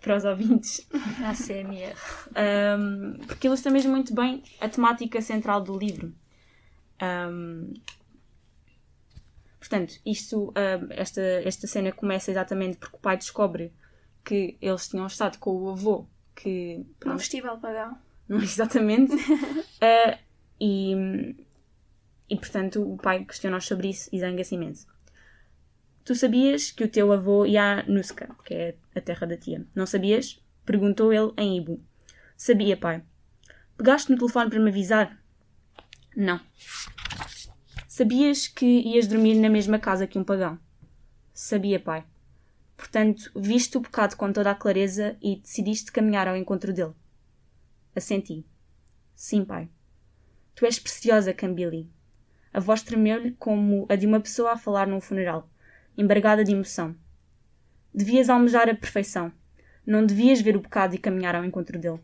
para 0.02 0.18
os 0.18 0.26
ouvintes. 0.26 0.88
ACMR. 1.24 1.96
Um, 2.80 3.18
porque 3.28 3.48
ilustra 3.48 3.72
mesmo 3.72 3.92
muito 3.92 4.14
bem 4.14 4.44
a 4.60 4.68
temática 4.68 5.22
central 5.22 5.62
do 5.62 5.78
livro. 5.78 6.14
Um, 7.02 7.74
portanto, 9.72 10.00
isto, 10.06 10.54
esta, 10.90 11.22
esta 11.22 11.66
cena 11.66 11.94
começa 11.94 12.30
exatamente 12.30 12.78
porque 12.78 12.98
o 12.98 13.00
pai 13.00 13.16
descobre 13.16 13.72
que 14.24 14.58
eles 14.62 14.90
tinham 14.90 15.08
estado 15.08 15.38
com 15.40 15.56
o 15.56 15.70
avô 15.70 16.08
que. 16.36 16.86
Pronto, 17.00 17.16
um 17.16 17.20
festival 17.20 17.58
pagão. 17.60 17.98
Exatamente. 18.30 19.14
uh, 19.16 20.18
e, 20.60 21.36
e 22.30 22.36
portanto 22.36 22.82
o 22.82 22.98
pai 22.98 23.24
questiona-os 23.26 23.66
sobre 23.66 23.90
isso 23.90 24.10
e 24.12 24.20
zanga-se 24.20 24.56
imenso. 24.56 24.88
Tu 26.04 26.16
sabias 26.16 26.72
que 26.72 26.84
o 26.84 26.90
teu 26.90 27.12
avô 27.12 27.46
ia 27.46 27.80
a 27.80 27.84
Nuska, 27.84 28.36
que 28.44 28.54
é 28.54 28.76
a 28.96 29.02
terra 29.02 29.28
da 29.28 29.38
tia. 29.38 29.66
Não 29.76 29.86
sabias? 29.86 30.44
Perguntou 30.66 31.14
ele 31.14 31.32
em 31.38 31.58
Ibo. 31.58 31.82
Sabia, 32.36 32.76
pai. 32.76 33.04
Pegaste 33.78 34.12
no 34.12 34.18
telefone 34.18 34.50
para 34.50 34.60
me 34.60 34.70
avisar? 34.70 35.18
Não. 36.16 36.40
Sabias 38.02 38.48
que 38.48 38.66
ias 38.66 39.06
dormir 39.06 39.36
na 39.36 39.48
mesma 39.48 39.78
casa 39.78 40.08
que 40.08 40.18
um 40.18 40.24
pagão? 40.24 40.58
Sabia, 41.36 41.80
pai. 41.80 42.04
Portanto, 42.76 43.32
viste 43.36 43.78
o 43.78 43.82
pecado 43.82 44.16
com 44.16 44.34
toda 44.34 44.50
a 44.50 44.56
clareza 44.56 45.16
e 45.22 45.36
decidiste 45.36 45.92
caminhar 45.92 46.28
ao 46.28 46.36
encontro 46.36 46.74
dele. 46.74 46.96
Assenti. 47.96 48.44
Sim, 49.14 49.46
pai. 49.46 49.70
Tu 50.56 50.66
és 50.66 50.80
preciosa, 50.80 51.32
Cambili. 51.32 51.92
A 52.52 52.60
voz 52.60 52.82
tremeu-lhe 52.82 53.34
como 53.34 53.86
a 53.88 53.96
de 53.96 54.08
uma 54.08 54.20
pessoa 54.20 54.54
a 54.54 54.58
falar 54.58 54.88
num 54.88 55.00
funeral 55.00 55.48
embargada 55.96 56.44
de 56.44 56.54
emoção. 56.54 56.96
Devias 57.94 58.32
almejar 58.32 58.68
a 58.68 58.74
perfeição. 58.74 59.32
Não 59.86 60.04
devias 60.04 60.42
ver 60.42 60.58
o 60.58 60.62
pecado 60.62 60.96
e 60.96 60.98
caminhar 60.98 61.36
ao 61.36 61.46
encontro 61.46 61.78
dele. 61.78 62.00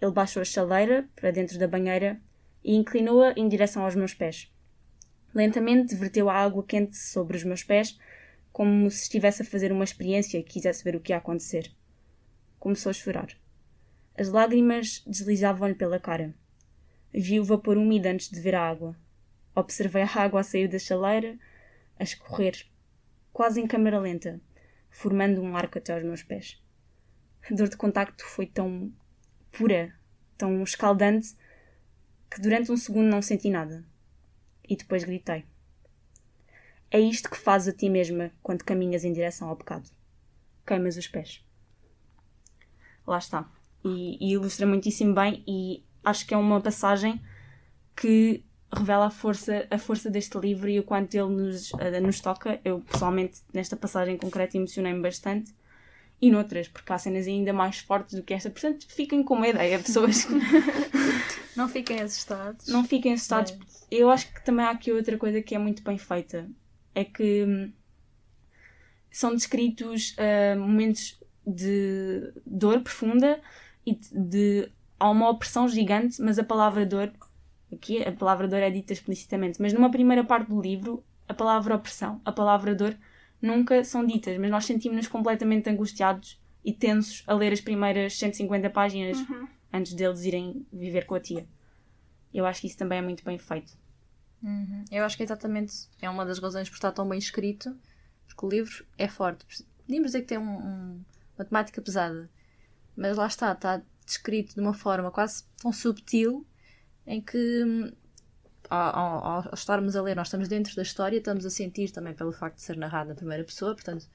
Ele 0.00 0.10
baixou 0.10 0.40
a 0.40 0.46
chaleira 0.46 1.06
para 1.14 1.30
dentro 1.30 1.58
da 1.58 1.68
banheira 1.68 2.18
e 2.64 2.74
inclinou-a 2.74 3.34
em 3.36 3.46
direção 3.46 3.84
aos 3.84 3.94
meus 3.94 4.14
pés. 4.14 4.50
Lentamente 5.34 5.94
verteu 5.94 6.28
a 6.28 6.34
água 6.34 6.64
quente 6.64 6.96
sobre 6.96 7.36
os 7.36 7.44
meus 7.44 7.62
pés, 7.62 7.98
como 8.52 8.90
se 8.90 9.02
estivesse 9.02 9.42
a 9.42 9.44
fazer 9.44 9.70
uma 9.70 9.84
experiência 9.84 10.38
e 10.38 10.42
quisesse 10.42 10.82
ver 10.82 10.96
o 10.96 11.00
que 11.00 11.12
ia 11.12 11.18
acontecer. 11.18 11.70
Começou 12.58 12.90
a 12.90 12.92
chorar. 12.92 13.28
As 14.18 14.28
lágrimas 14.28 15.02
deslizavam-lhe 15.06 15.74
pela 15.74 16.00
cara. 16.00 16.34
Vi 17.12 17.38
o 17.38 17.44
vapor 17.44 17.78
úmido 17.78 18.08
antes 18.08 18.28
de 18.28 18.40
ver 18.40 18.54
a 18.54 18.68
água. 18.68 18.96
Observei 19.54 20.02
a 20.02 20.14
água 20.14 20.40
a 20.40 20.44
sair 20.44 20.68
da 20.68 20.78
chaleira, 20.78 21.38
a 21.98 22.02
escorrer, 22.02 22.66
quase 23.32 23.60
em 23.60 23.66
câmara 23.66 23.98
lenta, 23.98 24.40
formando 24.90 25.40
um 25.40 25.56
arco 25.56 25.78
até 25.78 25.92
aos 25.92 26.02
meus 26.02 26.22
pés. 26.22 26.62
A 27.48 27.54
dor 27.54 27.68
de 27.68 27.76
contacto 27.76 28.24
foi 28.24 28.46
tão 28.46 28.92
pura, 29.50 29.94
tão 30.36 30.62
escaldante, 30.62 31.34
que 32.30 32.40
durante 32.40 32.70
um 32.70 32.76
segundo 32.76 33.08
não 33.08 33.22
senti 33.22 33.48
nada. 33.48 33.84
E 34.70 34.76
depois 34.76 35.02
gritei. 35.02 35.44
É 36.90 36.98
isto 36.98 37.28
que 37.28 37.36
fazes 37.36 37.74
a 37.74 37.76
ti 37.76 37.90
mesma 37.90 38.30
quando 38.42 38.64
caminhas 38.64 39.04
em 39.04 39.12
direção 39.12 39.48
ao 39.48 39.56
pecado. 39.56 39.90
Queimas 40.66 40.96
os 40.96 41.08
pés. 41.08 41.44
Lá 43.06 43.18
está. 43.18 43.50
E, 43.84 44.16
e 44.20 44.32
ilustra 44.32 44.66
muitíssimo 44.66 45.14
bem, 45.14 45.42
e 45.46 45.82
acho 46.04 46.26
que 46.26 46.34
é 46.34 46.36
uma 46.36 46.60
passagem 46.60 47.20
que 47.96 48.44
revela 48.72 49.06
a 49.06 49.10
força, 49.10 49.66
a 49.70 49.78
força 49.78 50.10
deste 50.10 50.38
livro 50.38 50.68
e 50.68 50.78
o 50.78 50.84
quanto 50.84 51.14
ele 51.14 51.28
nos, 51.28 51.72
uh, 51.72 52.00
nos 52.02 52.20
toca. 52.20 52.60
Eu, 52.64 52.80
pessoalmente, 52.80 53.40
nesta 53.52 53.76
passagem 53.76 54.16
concreta, 54.16 54.56
emocionei-me 54.56 55.00
bastante. 55.00 55.54
E 56.22 56.30
noutras, 56.30 56.68
porque 56.68 56.92
há 56.92 56.98
cenas 56.98 57.26
ainda 57.26 57.52
mais 57.52 57.78
fortes 57.78 58.14
do 58.14 58.22
que 58.22 58.34
esta. 58.34 58.50
Portanto, 58.50 58.86
fiquem 58.88 59.22
com 59.22 59.34
uma 59.34 59.48
ideia, 59.48 59.78
pessoas. 59.78 60.26
não 61.56 61.68
fiquem 61.68 62.00
assustados. 62.00 62.66
Não 62.66 62.84
fiquem 62.84 63.14
assustados. 63.14 63.56
Mas... 63.58 63.79
Eu 63.90 64.10
acho 64.10 64.32
que 64.32 64.44
também 64.44 64.64
há 64.64 64.70
aqui 64.70 64.92
outra 64.92 65.16
coisa 65.18 65.42
que 65.42 65.54
é 65.54 65.58
muito 65.58 65.82
bem 65.82 65.98
feita. 65.98 66.48
É 66.94 67.04
que 67.04 67.44
hum, 67.44 67.72
são 69.10 69.34
descritos 69.34 70.16
uh, 70.16 70.58
momentos 70.58 71.20
de 71.46 72.32
dor 72.46 72.80
profunda 72.80 73.40
e 73.84 73.94
de, 73.94 74.08
de. 74.14 74.72
Há 74.98 75.10
uma 75.10 75.30
opressão 75.30 75.66
gigante, 75.66 76.20
mas 76.20 76.38
a 76.38 76.44
palavra 76.44 76.84
dor 76.84 77.10
Aqui 77.72 78.02
a 78.02 78.10
palavra 78.10 78.48
dor 78.48 78.58
é 78.58 78.70
dita 78.70 78.92
explicitamente, 78.92 79.62
mas 79.62 79.72
numa 79.72 79.90
primeira 79.90 80.24
parte 80.24 80.48
do 80.48 80.60
livro, 80.60 81.04
a 81.28 81.34
palavra 81.34 81.76
opressão, 81.76 82.20
a 82.24 82.32
palavra 82.32 82.74
dor 82.74 82.96
nunca 83.40 83.84
são 83.84 84.04
ditas, 84.04 84.36
mas 84.38 84.50
nós 84.50 84.64
sentimos-nos 84.64 85.06
completamente 85.06 85.70
angustiados 85.70 86.38
e 86.64 86.72
tensos 86.72 87.22
a 87.26 87.34
ler 87.34 87.52
as 87.52 87.60
primeiras 87.60 88.18
150 88.18 88.68
páginas 88.70 89.18
uhum. 89.20 89.46
antes 89.72 89.94
deles 89.94 90.24
irem 90.24 90.66
viver 90.72 91.06
com 91.06 91.14
a 91.14 91.20
tia. 91.20 91.46
Eu 92.32 92.46
acho 92.46 92.60
que 92.60 92.66
isso 92.66 92.76
também 92.76 92.98
é 92.98 93.02
muito 93.02 93.24
bem 93.24 93.38
feito. 93.38 93.76
Uhum. 94.42 94.84
Eu 94.90 95.04
acho 95.04 95.16
que 95.16 95.22
exatamente 95.22 95.88
é 96.00 96.08
uma 96.08 96.24
das 96.24 96.38
razões 96.38 96.68
por 96.68 96.76
estar 96.76 96.92
tão 96.92 97.08
bem 97.08 97.18
escrito, 97.18 97.76
porque 98.26 98.46
o 98.46 98.48
livro 98.48 98.86
é 98.96 99.08
forte. 99.08 99.44
Podíamos 99.84 100.08
dizer 100.08 100.22
que 100.22 100.28
tem 100.28 100.38
um, 100.38 100.42
um, 100.42 101.04
uma 101.36 101.44
temática 101.44 101.82
pesada, 101.82 102.30
mas 102.96 103.16
lá 103.16 103.26
está, 103.26 103.52
está 103.52 103.82
descrito 104.06 104.54
de 104.54 104.60
uma 104.60 104.72
forma 104.72 105.10
quase 105.10 105.44
tão 105.58 105.72
subtil 105.72 106.46
em 107.06 107.20
que 107.20 107.92
ao, 108.68 108.96
ao, 108.96 109.24
ao, 109.24 109.54
estarmos 109.54 109.96
a 109.96 110.02
ler, 110.02 110.14
nós 110.14 110.28
estamos 110.28 110.48
dentro 110.48 110.74
da 110.76 110.82
história, 110.82 111.18
estamos 111.18 111.44
a 111.44 111.50
sentir 111.50 111.90
também 111.90 112.14
pelo 112.14 112.32
facto 112.32 112.56
de 112.56 112.62
ser 112.62 112.76
narrado 112.76 113.10
na 113.10 113.14
primeira 113.14 113.44
pessoa, 113.44 113.74
portanto, 113.74 114.06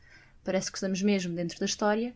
parece 0.44 0.72
que 0.72 0.78
estamos 0.78 1.02
mesmo 1.02 1.36
dentro 1.36 1.60
da 1.60 1.66
história. 1.66 2.16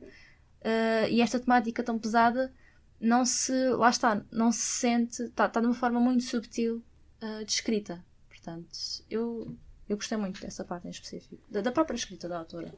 Uh, 0.61 1.07
e 1.09 1.21
esta 1.21 1.39
temática 1.39 1.83
tão 1.83 1.97
pesada 1.97 2.53
não 2.99 3.25
se, 3.25 3.53
lá 3.69 3.89
está, 3.89 4.21
não 4.31 4.51
se 4.51 4.59
sente, 4.59 5.23
está, 5.23 5.45
está 5.45 5.59
de 5.59 5.67
uma 5.67 5.75
forma 5.75 5.99
muito 5.99 6.23
subtil 6.23 6.83
uh. 7.21 8.03
Portanto, 8.27 8.69
eu, 9.09 9.55
eu 9.87 9.95
gostei 9.97 10.17
muito 10.17 10.41
dessa 10.41 10.63
parte 10.63 10.87
em 10.87 10.91
específico, 10.91 11.41
da, 11.49 11.61
da 11.61 11.71
própria 11.71 11.95
escrita 11.95 12.27
da 12.27 12.39
autora. 12.39 12.73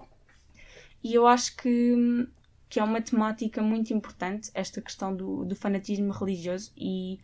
E 1.04 1.14
eu 1.14 1.26
acho 1.26 1.56
que, 1.56 2.28
que 2.70 2.80
é 2.80 2.84
uma 2.84 3.02
temática 3.02 3.62
muito 3.62 3.94
importante, 3.94 4.52
esta 4.54 4.82
questão 4.82 5.16
do, 5.16 5.46
do 5.46 5.56
fanatismo 5.56 6.12
religioso 6.12 6.72
e 6.78 7.20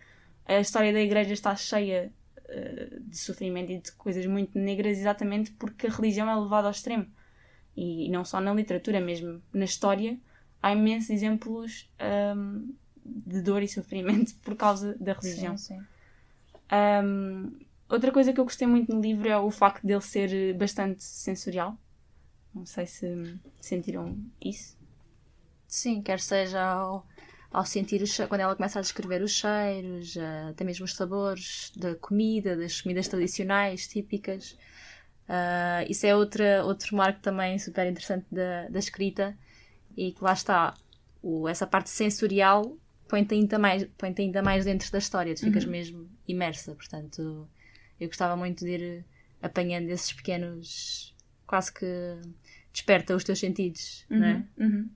a 0.46 0.60
história 0.60 0.94
da 0.94 1.02
igreja 1.02 1.34
está 1.34 1.56
cheia 1.56 2.12
uh, 2.38 3.00
de 3.02 3.18
sofrimento 3.18 3.72
e 3.72 3.80
de 3.80 3.92
coisas 3.94 4.26
muito 4.26 4.58
negras 4.58 4.98
exatamente 4.98 5.52
porque 5.52 5.88
a 5.88 5.92
religião 5.92 6.30
é 6.30 6.36
levada 6.36 6.68
ao 6.68 6.72
extremo. 6.72 7.08
E, 7.76 8.10
não 8.10 8.26
só 8.26 8.40
na 8.40 8.54
literatura, 8.54 9.00
mesmo 9.00 9.42
na 9.54 9.66
história, 9.66 10.20
há 10.62 10.72
imensos 10.72 11.12
exemplos 11.12 11.90
um, 12.36 12.74
de 13.08 13.42
dor 13.42 13.64
e 13.64 13.68
sofrimento 13.68 14.36
por 14.44 14.56
causa 14.56 14.96
da 15.00 15.14
religião. 15.14 15.58
Sim, 15.58 15.80
sim. 15.80 15.86
Um, 17.04 17.60
outra 17.90 18.12
coisa 18.12 18.34
que 18.34 18.40
eu 18.40 18.44
gostei 18.44 18.68
muito 18.68 18.94
no 18.94 19.02
livro 19.02 19.28
é 19.28 19.38
o 19.38 19.50
facto 19.50 19.86
dele 19.86 20.02
ser 20.02 20.54
bastante 20.56 21.04
sensorial. 21.04 21.78
Não 22.54 22.66
sei 22.66 22.86
se 22.86 23.38
sentiram 23.62 24.18
isso. 24.44 24.78
Sim, 25.68 26.02
quer 26.02 26.20
seja 26.20 26.64
ao 26.64 27.06
ao 27.52 27.66
sentir 27.66 28.02
os, 28.02 28.16
quando 28.28 28.42
ela 28.42 28.56
começa 28.56 28.78
a 28.78 28.82
descrever 28.82 29.22
os 29.22 29.32
cheiros, 29.32 30.16
uh, 30.16 30.50
até 30.50 30.64
mesmo 30.64 30.86
os 30.86 30.94
sabores 30.94 31.72
da 31.76 31.96
comida, 31.96 32.56
das 32.56 32.82
comidas 32.82 33.08
tradicionais 33.08 33.88
típicas. 33.88 34.52
Uh, 35.28 35.90
isso 35.90 36.06
é 36.06 36.16
outra, 36.16 36.64
outro 36.66 36.96
marco 36.96 37.20
também 37.20 37.58
super 37.60 37.88
interessante 37.88 38.26
da, 38.32 38.68
da 38.70 38.80
escrita 38.80 39.38
e 39.96 40.12
que 40.12 40.24
lá 40.24 40.34
está, 40.34 40.74
o, 41.22 41.48
essa 41.48 41.66
parte 41.66 41.90
sensorial 41.90 42.78
põe-te 43.08 43.34
ainda, 43.34 43.58
mais, 43.58 43.86
põe 43.98 44.14
ainda 44.18 44.42
mais 44.42 44.66
dentro 44.66 44.92
da 44.92 44.98
história, 44.98 45.34
tu 45.36 45.42
ficas 45.42 45.66
uhum. 45.66 45.72
mesmo 45.72 46.10
imersa. 46.28 46.76
Portanto, 46.76 47.48
eu 48.00 48.08
gostava 48.08 48.36
muito 48.36 48.64
de 48.64 48.72
ir 48.72 49.06
apanhando 49.42 49.90
esses 49.90 50.14
pequenos. 50.14 51.16
quase 51.46 51.74
que 51.74 51.86
desperta 52.72 53.16
os 53.16 53.24
teus 53.24 53.40
sentidos, 53.40 54.06
uhum. 54.10 54.20
não 54.20 54.28
é? 54.28 54.46
Uhum. 54.58 54.90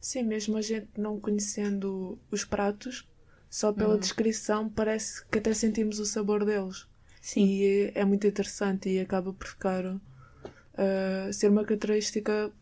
Sim, 0.00 0.22
mesmo 0.24 0.56
a 0.56 0.62
gente 0.62 0.88
não 0.98 1.18
conhecendo 1.18 2.18
os 2.30 2.44
pratos, 2.44 3.08
só 3.48 3.72
pela 3.72 3.94
hum. 3.94 3.98
descrição 3.98 4.68
parece 4.68 5.24
que 5.26 5.38
até 5.38 5.54
sentimos 5.54 5.98
o 5.98 6.04
sabor 6.04 6.44
deles. 6.44 6.86
Sim. 7.20 7.46
E 7.46 7.92
é, 7.94 8.00
é 8.00 8.04
muito 8.04 8.26
interessante 8.26 8.88
e 8.88 9.00
acaba 9.00 9.32
por 9.32 9.46
ficar 9.46 9.84
uh, 9.86 11.32
ser 11.32 11.48
uma 11.48 11.64
característica 11.64 12.52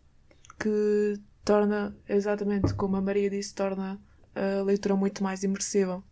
que 0.60 1.18
torna, 1.44 1.96
exatamente 2.08 2.74
como 2.74 2.96
a 2.96 3.00
Maria 3.00 3.28
disse, 3.28 3.54
torna 3.54 4.00
a 4.34 4.62
leitura 4.62 4.96
muito 4.96 5.22
mais 5.22 5.42
imersiva. 5.42 6.02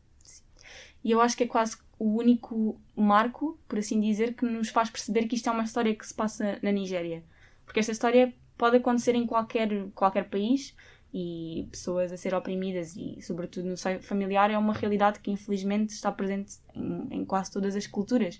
E 1.02 1.10
eu 1.10 1.20
acho 1.20 1.36
que 1.36 1.44
é 1.44 1.46
quase 1.46 1.76
o 1.98 2.16
único 2.16 2.80
marco, 2.96 3.58
por 3.68 3.78
assim 3.78 4.00
dizer, 4.00 4.34
que 4.34 4.44
nos 4.44 4.68
faz 4.68 4.90
perceber 4.90 5.26
que 5.26 5.36
isto 5.36 5.48
é 5.48 5.52
uma 5.52 5.64
história 5.64 5.94
que 5.94 6.06
se 6.06 6.14
passa 6.14 6.58
na 6.62 6.72
Nigéria. 6.72 7.22
Porque 7.64 7.80
esta 7.80 7.92
história 7.92 8.34
pode 8.56 8.76
acontecer 8.76 9.14
em 9.14 9.26
qualquer, 9.26 9.68
qualquer 9.94 10.28
país, 10.28 10.74
e 11.12 11.68
pessoas 11.70 12.12
a 12.12 12.16
ser 12.16 12.34
oprimidas 12.34 12.94
e 12.96 13.20
sobretudo 13.20 13.68
no 13.68 13.76
seio 13.76 14.00
familiar 14.00 14.50
é 14.50 14.56
uma 14.56 14.72
realidade 14.72 15.18
que 15.18 15.30
infelizmente 15.30 15.90
está 15.90 16.10
presente 16.12 16.58
em, 16.74 17.08
em 17.10 17.24
quase 17.24 17.50
todas 17.50 17.74
as 17.74 17.86
culturas 17.86 18.36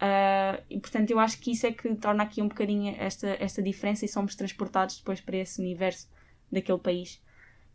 uh, 0.00 0.62
e 0.70 0.80
portanto 0.80 1.10
eu 1.10 1.18
acho 1.18 1.38
que 1.38 1.52
isso 1.52 1.66
é 1.66 1.72
que 1.72 1.94
torna 1.96 2.22
aqui 2.22 2.40
um 2.40 2.48
bocadinho 2.48 2.94
esta, 2.98 3.36
esta 3.38 3.62
diferença 3.62 4.04
e 4.04 4.08
somos 4.08 4.34
transportados 4.34 4.96
depois 4.96 5.20
para 5.20 5.36
esse 5.36 5.60
universo 5.60 6.08
daquele 6.50 6.78
país 6.78 7.22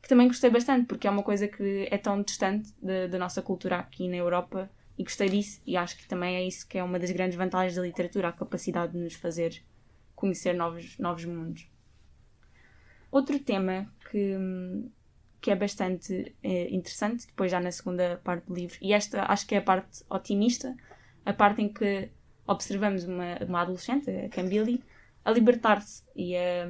que 0.01 0.08
também 0.08 0.27
gostei 0.27 0.50
bastante 0.50 0.86
porque 0.86 1.08
é 1.08 1.12
uma 1.12 1.24
coisa 1.24 1.48
que 1.48 1.88
é 1.91 1.98
tão 1.98 2.22
distante 2.22 2.74
da 2.82 3.18
nossa 3.18 3.41
cultura 3.41 3.77
aqui 3.77 4.08
na 4.08 4.15
Europa 4.15 4.70
e 4.98 5.03
gostei 5.03 5.29
disso 5.29 5.62
e 5.65 5.77
acho 5.77 5.98
que 5.98 6.08
também 6.08 6.36
é 6.36 6.44
isso 6.44 6.68
que 6.68 6.77
é 6.77 6.84
uma 6.84 7.00
das 7.00 7.12
grandes 7.12 7.38
vantagens 7.38 7.75
da 7.75 7.82
literatura 7.82 8.29
a 8.29 8.32
capacidade 8.32 8.94
de 8.94 9.00
nos 9.00 9.13
fazer 9.13 9.63
conhecer 10.15 10.53
novos, 10.53 10.98
novos 10.98 11.24
mundos. 11.24 11.70
Outro 13.10 13.39
tema 13.39 13.91
que, 14.12 14.36
que 15.41 15.50
é 15.50 15.56
bastante 15.56 16.36
é, 16.44 16.70
interessante, 16.70 17.25
depois 17.25 17.50
já 17.50 17.60
na 17.60 17.72
segunda 17.72 18.20
parte 18.24 18.46
do 18.46 18.53
livro, 18.53 18.77
e 18.82 18.94
esta 18.94 19.24
acho 19.32 19.48
que 19.48 19.56
é 19.56 19.60
a 19.60 19.62
parte 19.62 20.03
otimista, 20.10 20.75
a 21.25 21.34
parte 21.34 21.62
em 21.62 21.70
que 21.70 22.10
observamos 22.46 23.06
uma, 23.06 23.38
uma 23.48 23.62
adolescente, 23.62 24.10
a 24.10 24.29
Camille, 24.29 24.84
a 25.24 25.32
libertar-se 25.32 26.03
e 26.15 26.36
a, 26.36 26.70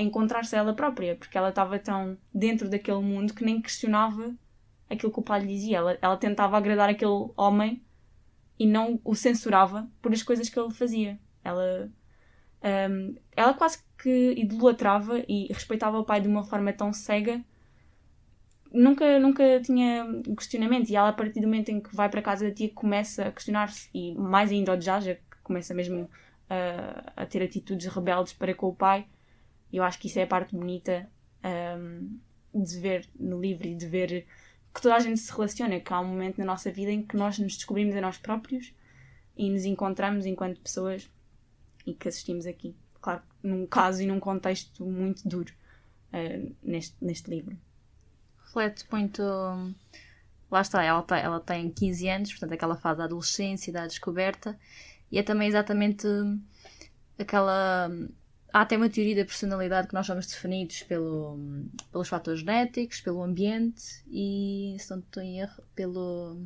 encontrar-se 0.00 0.56
ela 0.56 0.74
própria, 0.74 1.16
porque 1.16 1.36
ela 1.36 1.50
estava 1.50 1.78
tão 1.78 2.16
dentro 2.34 2.68
daquele 2.68 3.00
mundo 3.00 3.34
que 3.34 3.44
nem 3.44 3.60
questionava 3.60 4.34
aquilo 4.88 5.12
que 5.12 5.20
o 5.20 5.22
pai 5.22 5.40
lhe 5.40 5.48
dizia. 5.48 5.78
Ela, 5.78 5.98
ela 6.00 6.16
tentava 6.16 6.56
agradar 6.56 6.88
aquele 6.88 7.30
homem 7.36 7.82
e 8.58 8.66
não 8.66 9.00
o 9.04 9.14
censurava 9.14 9.88
por 10.02 10.12
as 10.12 10.22
coisas 10.22 10.48
que 10.48 10.58
ele 10.58 10.72
fazia. 10.72 11.18
Ela, 11.42 11.90
um, 12.90 13.14
ela 13.36 13.54
quase 13.54 13.82
que 13.98 14.34
idolatrava 14.36 15.22
e 15.28 15.46
respeitava 15.52 15.98
o 15.98 16.04
pai 16.04 16.20
de 16.20 16.28
uma 16.28 16.44
forma 16.44 16.72
tão 16.72 16.92
cega 16.92 17.44
nunca, 18.72 19.18
nunca 19.18 19.60
tinha 19.60 20.06
questionamento. 20.36 20.90
E 20.90 20.96
ela, 20.96 21.08
a 21.08 21.12
partir 21.12 21.40
do 21.40 21.46
momento 21.46 21.70
em 21.70 21.80
que 21.80 21.94
vai 21.94 22.08
para 22.08 22.22
casa 22.22 22.48
da 22.48 22.54
tia, 22.54 22.70
começa 22.70 23.28
a 23.28 23.32
questionar-se, 23.32 23.90
e 23.94 24.14
mais 24.14 24.50
ainda 24.50 24.76
o 24.76 24.80
Jaja, 24.80 25.14
que 25.14 25.36
começa 25.42 25.74
mesmo 25.74 26.08
a, 26.48 27.22
a 27.22 27.26
ter 27.26 27.42
atitudes 27.42 27.86
rebeldes 27.86 28.32
para 28.32 28.54
com 28.54 28.68
o 28.68 28.74
pai. 28.74 29.06
E 29.72 29.76
eu 29.76 29.84
acho 29.84 29.98
que 29.98 30.08
isso 30.08 30.18
é 30.18 30.22
a 30.22 30.26
parte 30.26 30.54
bonita 30.54 31.08
um, 31.44 32.18
de 32.54 32.78
ver 32.78 33.08
no 33.18 33.40
livro 33.40 33.66
e 33.66 33.74
de 33.74 33.86
ver 33.86 34.26
que 34.74 34.80
toda 34.80 34.94
a 34.94 35.00
gente 35.00 35.18
se 35.18 35.32
relaciona, 35.32 35.80
que 35.80 35.92
há 35.92 36.00
um 36.00 36.06
momento 36.06 36.38
na 36.38 36.44
nossa 36.44 36.70
vida 36.70 36.90
em 36.90 37.02
que 37.02 37.16
nós 37.16 37.38
nos 37.38 37.56
descobrimos 37.56 37.94
a 37.96 38.00
nós 38.00 38.18
próprios 38.18 38.72
e 39.36 39.50
nos 39.50 39.64
encontramos 39.64 40.26
enquanto 40.26 40.60
pessoas 40.60 41.10
e 41.86 41.94
que 41.94 42.08
assistimos 42.08 42.46
aqui 42.46 42.74
claro, 43.00 43.22
num 43.42 43.66
caso 43.66 44.02
e 44.02 44.06
num 44.06 44.20
contexto 44.20 44.84
muito 44.84 45.26
duro 45.26 45.52
uh, 46.12 46.54
neste, 46.62 46.96
neste 47.00 47.30
livro. 47.30 47.56
Reflete 48.44 48.86
muito. 48.90 49.22
Lá 50.50 50.60
está, 50.60 50.82
ela, 50.82 51.02
tá, 51.02 51.16
ela 51.16 51.40
tem 51.40 51.70
15 51.70 52.08
anos, 52.08 52.30
portanto, 52.30 52.52
aquela 52.52 52.76
fase 52.76 52.98
da 52.98 53.04
adolescência, 53.04 53.72
da 53.72 53.86
descoberta, 53.86 54.58
e 55.10 55.18
é 55.18 55.22
também 55.22 55.48
exatamente 55.48 56.06
aquela. 57.18 57.90
Há 58.52 58.62
até 58.62 58.76
uma 58.76 58.88
teoria 58.88 59.16
da 59.16 59.24
personalidade 59.24 59.88
que 59.88 59.94
nós 59.94 60.06
somos 60.06 60.26
definidos 60.26 60.82
pelo, 60.82 61.38
pelos 61.92 62.08
fatores 62.08 62.40
genéticos, 62.40 63.00
pelo 63.00 63.22
ambiente 63.22 64.02
e, 64.08 64.76
se 64.78 64.90
não 64.90 64.98
estou 64.98 65.22
em 65.22 65.40
erro, 65.40 65.62
pelo, 65.74 66.42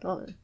pelas 0.00 0.34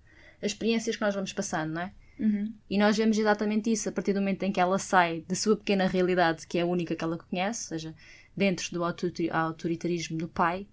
experiências 0.43 0.97
que 0.97 1.03
nós 1.03 1.15
vamos 1.15 1.33
passando, 1.33 1.73
não 1.73 1.83
é? 1.83 1.93
Uhum. 2.19 2.55
E 2.71 2.79
nós 2.79 2.97
vemos 2.97 3.19
exatamente 3.19 3.73
isso 3.73 3.89
a 3.89 3.93
partir 3.93 4.13
do 4.13 4.21
momento 4.21 4.45
em 4.45 4.53
que 4.53 4.61
ela 4.61 4.79
sai 4.79 5.25
da 5.27 5.35
sua 5.35 5.57
pequena 5.57 5.87
realidade, 5.87 6.47
que 6.47 6.59
é 6.59 6.63
a 6.63 6.67
única 6.67 6.95
que 6.95 7.03
ela 7.03 7.19
conhece, 7.19 7.65
ou 7.65 7.69
seja, 7.71 7.95
dentro 8.37 8.71
do 8.73 8.85
autoritarismo 8.85 10.17
do 10.17 10.29
pai, 10.29 10.69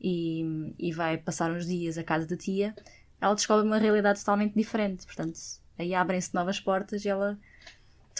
e, 0.00 0.74
e 0.78 0.92
vai 0.92 1.18
passar 1.18 1.50
uns 1.50 1.66
dias 1.66 1.98
à 1.98 2.04
casa 2.04 2.26
da 2.26 2.36
tia, 2.36 2.74
ela 3.20 3.34
descobre 3.34 3.66
uma 3.66 3.78
realidade 3.78 4.20
totalmente 4.20 4.54
diferente. 4.54 5.04
Portanto, 5.04 5.38
aí 5.78 5.94
abrem-se 5.94 6.34
novas 6.34 6.60
portas 6.60 7.04
e 7.04 7.08
ela 7.08 7.38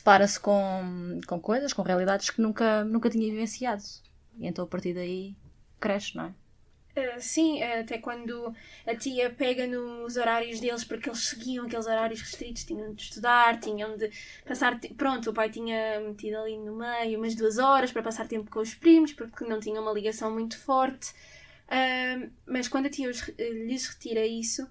depara-se 0.09 0.41
com, 0.41 1.21
com 1.27 1.39
coisas, 1.39 1.75
com 1.75 1.83
realidades 1.83 2.31
que 2.31 2.41
nunca, 2.41 2.83
nunca 2.83 3.11
tinha 3.11 3.31
vivenciado. 3.31 3.83
E 4.39 4.47
então 4.47 4.65
a 4.65 4.69
partir 4.69 4.95
daí 4.95 5.37
cresce, 5.79 6.17
não 6.17 6.25
é? 6.25 6.29
Uh, 6.99 7.21
sim, 7.21 7.63
uh, 7.63 7.81
até 7.81 7.99
quando 7.99 8.53
a 8.87 8.95
tia 8.97 9.29
pega 9.31 9.67
nos 9.67 10.17
horários 10.17 10.61
deles, 10.61 10.83
porque 10.83 11.11
eles 11.11 11.29
seguiam 11.29 11.67
aqueles 11.67 11.87
horários 11.87 12.23
restritos, 12.23 12.65
tinham 12.65 12.95
de 12.95 13.03
estudar, 13.03 13.61
tinham 13.61 13.99
de 13.99 14.11
passar. 14.47 14.81
Pronto, 14.97 15.29
o 15.29 15.35
pai 15.35 15.51
tinha 15.51 16.01
metido 16.01 16.39
ali 16.39 16.57
no 16.57 16.75
meio 16.75 17.19
umas 17.19 17.35
duas 17.35 17.59
horas 17.59 17.93
para 17.93 18.03
passar 18.03 18.27
tempo 18.27 18.51
com 18.51 18.61
os 18.61 18.75
primos, 18.75 19.13
porque 19.13 19.45
não 19.45 19.61
tinha 19.61 19.79
uma 19.79 19.93
ligação 19.93 20.33
muito 20.33 20.59
forte. 20.59 21.13
Mas 22.47 22.67
quando 22.67 22.87
a 22.87 22.91
tia 22.91 23.11
os, 23.11 23.29
lhes 23.39 23.87
retira 23.89 24.27
isso, 24.27 24.67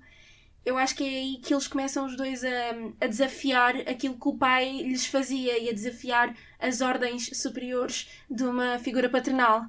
eu 0.68 0.78
acho 0.78 0.98
que 0.98 1.04
é 1.06 1.08
aí 1.08 1.38
que 1.38 1.54
eles 1.54 1.66
começam 1.66 2.06
os 2.06 2.18
dois 2.18 2.44
a, 2.44 2.50
a 3.00 3.08
desafiar 3.08 3.78
aquilo 3.90 4.20
que 4.20 4.28
o 4.28 4.38
pai 4.38 4.82
lhes 4.84 5.06
fazia 5.06 5.58
e 5.58 5.70
a 5.70 5.72
desafiar 5.72 6.36
as 6.60 6.82
ordens 6.82 7.30
superiores 7.42 8.10
de 8.30 8.44
uma 8.44 8.78
figura 8.78 9.10
paternal. 9.10 9.66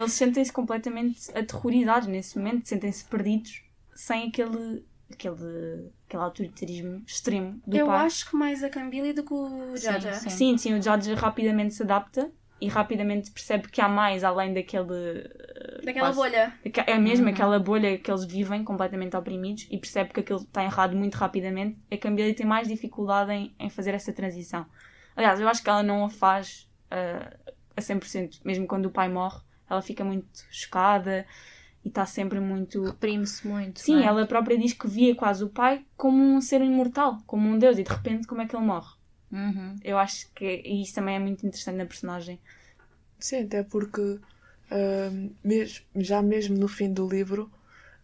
Eles 0.00 0.14
sentem-se 0.14 0.50
completamente 0.50 1.30
aterrorizados 1.36 2.08
nesse 2.08 2.38
momento, 2.38 2.66
sentem-se 2.66 3.04
perdidos 3.04 3.62
sem 3.94 4.28
aquele, 4.28 4.82
aquele, 5.12 5.92
aquele 6.06 6.22
autoritarismo 6.22 7.02
extremo 7.06 7.60
do 7.66 7.76
Eu 7.76 7.86
pai. 7.86 7.96
Eu 7.96 8.06
acho 8.06 8.30
que 8.30 8.34
mais 8.34 8.64
a 8.64 8.70
Camille 8.70 9.12
do 9.12 9.24
que 9.24 9.34
o 9.34 9.76
Jaja. 9.76 10.14
Sim, 10.14 10.30
sim, 10.30 10.56
sim, 10.56 10.72
o 10.72 10.80
Jaja 10.80 11.14
rapidamente 11.14 11.74
se 11.74 11.82
adapta 11.82 12.32
e 12.60 12.68
rapidamente 12.68 13.30
percebe 13.30 13.68
que 13.68 13.80
há 13.80 13.88
mais 13.88 14.24
além 14.24 14.54
daquele. 14.54 15.28
Daquela 15.84 16.12
quase, 16.12 16.16
bolha. 16.16 16.54
É 16.86 16.98
mesmo 16.98 17.26
uhum. 17.26 17.32
aquela 17.32 17.58
bolha 17.58 17.98
que 17.98 18.10
eles 18.10 18.24
vivem 18.24 18.64
completamente 18.64 19.16
oprimidos 19.16 19.66
e 19.70 19.78
percebe 19.78 20.12
que 20.12 20.20
aquilo 20.20 20.40
está 20.40 20.64
errado 20.64 20.96
muito 20.96 21.16
rapidamente. 21.16 21.78
A 21.90 21.96
Camille 21.96 22.34
tem 22.34 22.46
mais 22.46 22.68
dificuldade 22.68 23.32
em, 23.32 23.54
em 23.58 23.68
fazer 23.68 23.94
essa 23.94 24.12
transição. 24.12 24.66
Aliás, 25.16 25.40
eu 25.40 25.48
acho 25.48 25.62
que 25.62 25.68
ela 25.68 25.82
não 25.82 26.04
a 26.04 26.10
faz 26.10 26.68
uh, 26.90 27.52
a 27.76 27.80
100%, 27.80 28.40
mesmo 28.44 28.66
quando 28.66 28.86
o 28.86 28.90
pai 28.90 29.08
morre 29.08 29.40
ela 29.68 29.82
fica 29.82 30.04
muito 30.04 30.26
chocada 30.50 31.26
e 31.84 31.88
está 31.88 32.06
sempre 32.06 32.40
muito. 32.40 32.82
Reprime-se 32.84 33.46
muito. 33.46 33.80
Sim, 33.80 34.02
é? 34.02 34.06
ela 34.06 34.26
própria 34.26 34.58
diz 34.58 34.72
que 34.72 34.86
via 34.86 35.14
quase 35.14 35.44
o 35.44 35.48
pai 35.48 35.84
como 35.96 36.22
um 36.22 36.40
ser 36.40 36.62
imortal, 36.62 37.18
como 37.26 37.48
um 37.48 37.58
deus, 37.58 37.78
e 37.78 37.82
de 37.82 37.90
repente 37.90 38.26
como 38.26 38.42
é 38.42 38.46
que 38.46 38.56
ele 38.56 38.64
morre. 38.64 38.94
Uhum. 39.34 39.76
Eu 39.82 39.98
acho 39.98 40.30
que 40.32 40.62
isso 40.64 40.94
também 40.94 41.16
é 41.16 41.18
muito 41.18 41.44
interessante 41.44 41.76
na 41.76 41.86
personagem. 41.86 42.38
Sim, 43.18 43.44
até 43.44 43.62
porque 43.62 44.00
uh, 44.00 45.34
mesmo, 45.42 45.84
já 45.96 46.22
mesmo 46.22 46.56
no 46.56 46.68
fim 46.68 46.92
do 46.92 47.08
livro 47.08 47.50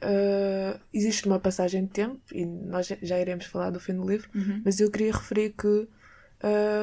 uh, 0.02 0.80
existe 0.92 1.26
uma 1.26 1.38
passagem 1.38 1.84
de 1.84 1.90
tempo, 1.90 2.20
e 2.32 2.44
nós 2.44 2.88
já 3.00 3.18
iremos 3.18 3.46
falar 3.46 3.70
do 3.70 3.78
fim 3.78 3.94
do 3.94 4.08
livro, 4.08 4.28
uhum. 4.34 4.60
mas 4.64 4.80
eu 4.80 4.90
queria 4.90 5.12
referir 5.12 5.50
que 5.50 5.68
uh, 5.68 5.88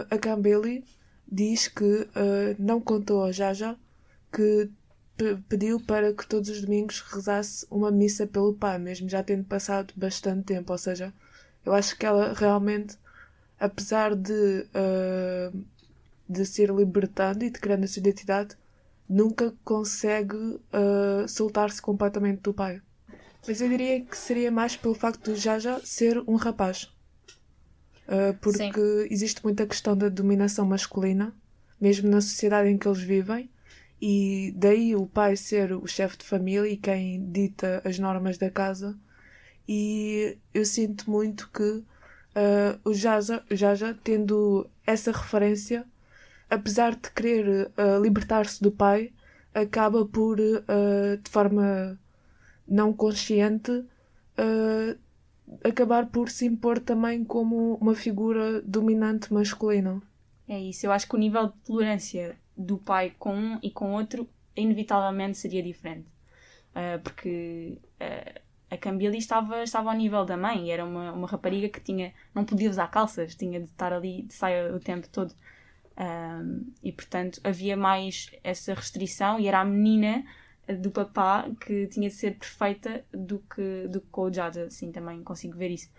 a 0.09 0.17
Gambeli 0.17 0.83
diz 1.29 1.67
que 1.67 2.07
não 2.57 2.79
contou 2.79 3.21
ao 3.21 3.33
Jaja 3.33 3.77
que 4.31 4.69
pediu 5.49 5.79
para 5.79 6.13
que 6.13 6.25
todos 6.25 6.49
os 6.49 6.61
domingos 6.61 7.01
rezasse 7.01 7.65
uma 7.69 7.91
missa 7.91 8.25
pelo 8.25 8.53
pai, 8.53 8.77
mesmo 8.77 9.09
já 9.09 9.21
tendo 9.23 9.43
passado 9.43 9.93
bastante 9.95 10.43
tempo. 10.45 10.71
Ou 10.71 10.77
seja, 10.77 11.13
eu 11.65 11.73
acho 11.73 11.97
que 11.97 12.05
ela 12.05 12.33
realmente, 12.33 12.97
apesar 13.59 14.15
de, 14.15 14.67
uh, 14.73 15.65
de 16.27 16.45
ser 16.45 16.69
libertando 16.69 17.43
e 17.43 17.49
de 17.49 17.59
criando 17.59 17.83
a 17.83 17.87
sua 17.87 17.99
identidade, 17.99 18.55
nunca 19.09 19.53
consegue 19.63 20.35
uh, 20.35 21.27
soltar-se 21.27 21.81
completamente 21.81 22.41
do 22.41 22.53
pai. 22.53 22.81
Mas 23.47 23.61
eu 23.61 23.69
diria 23.69 24.01
que 24.01 24.17
seria 24.17 24.51
mais 24.51 24.75
pelo 24.75 24.93
facto 24.93 25.33
de 25.33 25.39
Jaja 25.39 25.79
ser 25.83 26.21
um 26.27 26.35
rapaz. 26.35 26.91
Uh, 28.07 28.33
porque 28.41 28.73
Sim. 28.73 29.07
existe 29.09 29.43
muita 29.43 29.65
questão 29.65 29.95
da 29.95 30.09
dominação 30.09 30.65
masculina, 30.65 31.33
mesmo 31.79 32.09
na 32.09 32.21
sociedade 32.21 32.69
em 32.69 32.77
que 32.77 32.87
eles 32.87 33.01
vivem 33.01 33.49
e 34.01 34.53
daí 34.55 34.95
o 34.95 35.07
pai 35.07 35.35
ser 35.35 35.73
o 35.73 35.87
chefe 35.87 36.17
de 36.17 36.25
família 36.25 36.69
e 36.69 36.77
quem 36.77 37.31
dita 37.31 37.81
as 37.83 37.97
normas 37.97 38.37
da 38.37 38.49
casa. 38.49 38.97
E 39.67 40.37
eu 40.53 40.63
sinto 40.65 41.09
muito 41.09 41.49
que 41.51 41.83
uh, 42.37 42.79
o 42.89 42.93
Jaja, 42.93 43.43
Jaja, 43.49 43.97
tendo 44.03 44.69
essa 44.85 45.11
referência, 45.11 45.85
apesar 46.49 46.95
de 46.95 47.11
querer 47.11 47.71
uh, 47.77 48.01
libertar-se 48.01 48.61
do 48.61 48.71
pai, 48.71 49.11
acaba 49.53 50.05
por, 50.05 50.39
uh, 50.39 51.17
de 51.21 51.29
forma 51.29 51.99
não 52.67 52.93
consciente, 52.93 53.83
acabar 55.63 56.07
por 56.07 56.29
se 56.29 56.45
impor 56.45 56.79
também 56.79 57.23
como 57.23 57.75
uma 57.75 57.95
figura 57.95 58.61
dominante 58.61 59.33
masculina. 59.33 60.01
É 60.47 60.59
isso, 60.59 60.85
eu 60.85 60.91
acho 60.91 61.07
que 61.07 61.15
o 61.15 61.19
nível 61.19 61.47
de 61.47 61.53
tolerância 61.65 62.37
do 62.55 62.77
pai 62.77 63.13
com 63.17 63.33
um 63.33 63.59
e 63.63 63.71
com 63.71 63.93
outro, 63.93 64.29
inevitavelmente 64.55 65.37
seria 65.37 65.63
diferente. 65.63 66.07
Porque 67.03 67.79
a 68.69 68.77
Cambili 68.77 69.17
estava, 69.17 69.63
estava 69.63 69.91
ao 69.91 69.95
nível 69.95 70.25
da 70.25 70.35
mãe, 70.35 70.71
era 70.71 70.83
uma, 70.83 71.11
uma 71.13 71.27
rapariga 71.27 71.69
que 71.69 71.79
tinha, 71.79 72.13
não 72.33 72.43
podia 72.43 72.69
usar 72.69 72.87
calças, 72.87 73.35
tinha 73.35 73.59
de 73.59 73.67
estar 73.67 73.93
ali 73.93 74.23
de 74.23 74.33
saia 74.33 74.75
o 74.75 74.79
tempo 74.79 75.07
todo. 75.09 75.33
Um, 75.99 76.71
e 76.83 76.91
portanto 76.91 77.41
havia 77.43 77.75
mais 77.75 78.29
essa 78.43 78.71
restrição 78.75 79.39
e 79.39 79.47
era 79.47 79.61
a 79.61 79.65
menina 79.65 80.23
do 80.79 80.91
papá 80.91 81.49
que 81.59 81.87
tinha 81.87 82.07
de 82.07 82.13
ser 82.13 82.37
perfeita 82.37 83.03
do 83.11 83.39
que, 83.39 83.87
do 83.87 84.01
que 84.01 84.07
com 84.11 84.23
o 84.23 84.33
Jaja, 84.33 84.65
assim 84.65 84.91
também 84.91 85.23
consigo 85.23 85.57
ver 85.57 85.71
isso. 85.71 85.89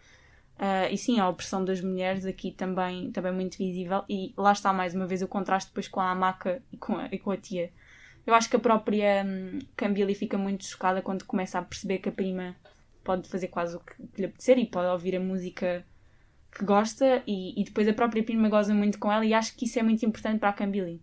Uh, 0.59 0.93
e 0.93 0.99
sim, 0.99 1.21
a 1.21 1.29
opressão 1.29 1.65
das 1.65 1.81
mulheres 1.81 2.27
aqui 2.27 2.51
também, 2.51 3.11
também 3.13 3.33
muito 3.33 3.57
visível. 3.57 4.05
E 4.09 4.35
lá 4.37 4.53
está 4.53 4.73
mais 4.73 4.95
uma 4.95 5.07
vez 5.07 5.23
o 5.23 5.29
contraste 5.29 5.71
depois 5.71 5.87
com 5.89 6.01
a 6.01 6.11
Amaca 6.11 6.61
e 6.73 6.77
com 6.77 6.97
a, 6.97 7.07
e 7.07 7.19
com 7.19 7.31
a 7.31 7.37
tia. 7.37 7.73
Eu 8.29 8.35
acho 8.35 8.51
que 8.51 8.57
a 8.57 8.59
própria 8.59 9.25
hum, 9.25 9.59
Cambili 9.75 10.15
fica 10.15 10.37
muito 10.37 10.63
chocada 10.67 11.01
quando 11.01 11.25
começa 11.25 11.59
a 11.59 11.63
perceber 11.63 11.97
que 11.97 12.11
a 12.11 12.13
prima 12.13 12.55
pode 13.03 13.27
fazer 13.27 13.49
quase 13.49 13.75
o 13.75 13.81
que, 13.81 13.95
lhe 14.19 14.27
apetecer 14.27 14.59
e 14.59 14.67
pode 14.67 14.87
ouvir 14.87 15.17
a 15.17 15.21
música 15.21 15.83
que 16.53 16.63
gosta 16.63 17.23
e, 17.27 17.59
e, 17.59 17.65
depois 17.65 17.89
a 17.89 17.95
própria 17.95 18.23
prima 18.23 18.51
goza 18.51 18.75
muito 18.75 18.99
com 18.99 19.11
ela 19.11 19.25
e 19.25 19.33
acho 19.33 19.57
que 19.57 19.65
isso 19.65 19.79
é 19.79 19.83
muito 19.83 20.05
importante 20.05 20.41
para 20.41 20.51
a 20.51 20.53
Cambili. 20.53 21.01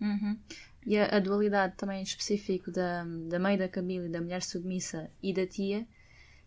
Uhum. 0.00 0.38
E 0.86 0.96
a, 0.96 1.16
a, 1.16 1.18
dualidade 1.18 1.74
também 1.76 2.04
específico 2.04 2.70
da, 2.70 3.04
da 3.28 3.40
mãe 3.40 3.58
da 3.58 3.68
Camille, 3.68 4.08
da 4.08 4.20
mulher 4.20 4.42
submissa 4.42 5.10
e 5.20 5.32
da 5.32 5.44
tia, 5.44 5.84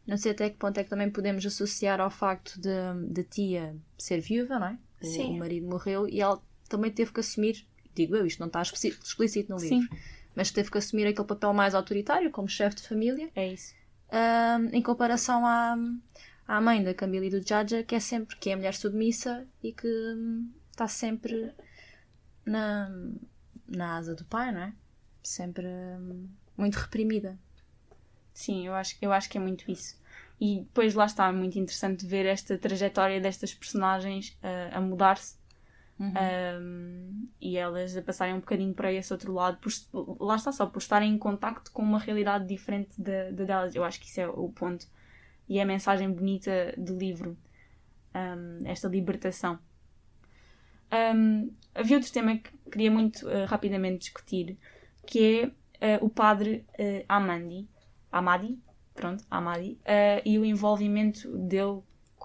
não 0.08 0.16
sei 0.16 0.32
até 0.32 0.50
que 0.50 0.56
ponto 0.56 0.78
é 0.78 0.86
que 0.86 0.90
também 0.90 1.12
podemos 1.12 1.46
associar 1.46 2.00
ao 2.00 2.10
facto 2.10 2.58
de 2.58 3.24
tia 3.26 3.76
ser 3.98 4.22
viúva, 4.22 4.58
não 4.58 4.68
é? 4.68 4.78
O, 5.04 5.32
o, 5.32 5.38
marido 5.38 5.68
morreu 5.68 6.08
e 6.08 6.22
ela 6.22 6.42
também 6.70 6.92
teve 6.92 7.12
que 7.12 7.20
assumir, 7.20 7.68
digo 7.96 8.16
eu, 8.16 8.26
isto 8.26 8.40
não 8.40 8.48
está 8.48 8.62
explícito 8.62 9.52
no 9.52 9.60
livro, 9.60 9.88
Sim. 9.90 10.00
mas 10.36 10.52
teve 10.52 10.72
que 10.72 10.78
assumir 10.78 11.08
aquele 11.08 11.28
papel 11.28 11.54
mais 11.54 11.76
autoritário 11.76 12.32
como 12.32 12.48
chefe 12.48 12.78
de 12.78 12.88
família. 12.88 13.30
É 13.36 13.54
isso. 13.54 13.74
em 14.72 14.82
comparação 14.82 15.46
à, 15.46 15.76
à 16.48 16.60
mãe 16.62 16.84
da 16.84 16.94
Camille 16.94 17.28
e 17.28 17.30
do 17.30 17.48
Jaja, 17.48 17.84
que 17.84 17.96
é 17.96 18.00
sempre 18.00 18.36
que 18.36 18.50
é 18.50 18.56
mulher 18.56 18.74
submissa 18.74 19.48
e 19.64 19.72
que 19.72 19.88
hum, 19.88 20.50
está 20.70 20.88
sempre 20.88 21.54
na, 22.46 22.90
na 23.68 23.98
asa 23.98 24.16
do 24.16 24.26
pai, 24.26 24.52
não 24.52 24.62
é? 24.62 24.74
Sempre 25.24 25.66
hum, 25.68 26.28
muito 26.58 26.76
reprimida. 26.76 27.38
Sim, 28.34 28.68
eu 28.68 28.74
acho, 28.74 28.98
eu 29.02 29.12
acho 29.12 29.30
que 29.30 29.38
é 29.38 29.42
muito 29.42 29.70
isso. 29.70 30.00
E 30.40 30.62
depois 30.62 30.96
lá 30.96 31.06
está, 31.06 31.32
muito 31.32 31.60
interessante 31.60 32.06
ver 32.06 32.26
esta 32.26 32.58
trajetória 32.58 33.22
destas 33.22 33.54
personagens 33.54 34.38
uh, 34.44 34.76
a 34.76 34.82
mudar-se 34.82 35.36
uhum. 36.00 36.12
um, 36.12 37.01
e 37.52 37.58
elas 37.58 37.98
a 37.98 38.02
passarem 38.02 38.34
um 38.34 38.40
bocadinho 38.40 38.74
para 38.74 38.92
esse 38.94 39.12
outro 39.12 39.34
lado, 39.34 39.58
por, 39.58 39.72
lá 40.20 40.36
está 40.36 40.52
só, 40.52 40.66
por 40.66 40.80
estarem 40.80 41.14
em 41.14 41.18
contacto 41.18 41.72
com 41.72 41.82
uma 41.82 42.00
realidade 42.00 42.48
diferente 42.48 43.00
da, 43.02 43.30
da 43.32 43.44
delas. 43.44 43.76
Eu 43.76 43.84
acho 43.84 44.00
que 44.00 44.08
isso 44.08 44.22
é 44.22 44.28
o 44.28 44.50
ponto 44.50 44.88
e 45.50 45.60
é 45.60 45.64
a 45.64 45.66
mensagem 45.66 46.10
bonita 46.10 46.74
do 46.78 46.98
livro, 46.98 47.38
um, 48.16 48.66
esta 48.66 48.88
libertação. 48.88 49.60
Um, 50.94 51.52
havia 51.76 51.98
outro 51.98 52.12
tema 52.12 52.38
que 52.38 52.52
queria 52.72 52.90
muito 52.90 53.28
uh, 53.28 53.46
rapidamente 53.48 54.00
discutir, 54.00 54.58
que 55.06 55.52
é 55.80 55.98
uh, 55.98 56.06
o 56.06 56.10
padre 56.10 56.66
uh, 56.80 57.04
Amandi, 57.08 57.68
Amadi, 58.10 58.58
pronto, 58.94 59.26
Amadi, 59.30 59.78
e 60.26 60.38
o 60.38 60.46
envolvimento 60.46 61.30
dele 61.38 61.82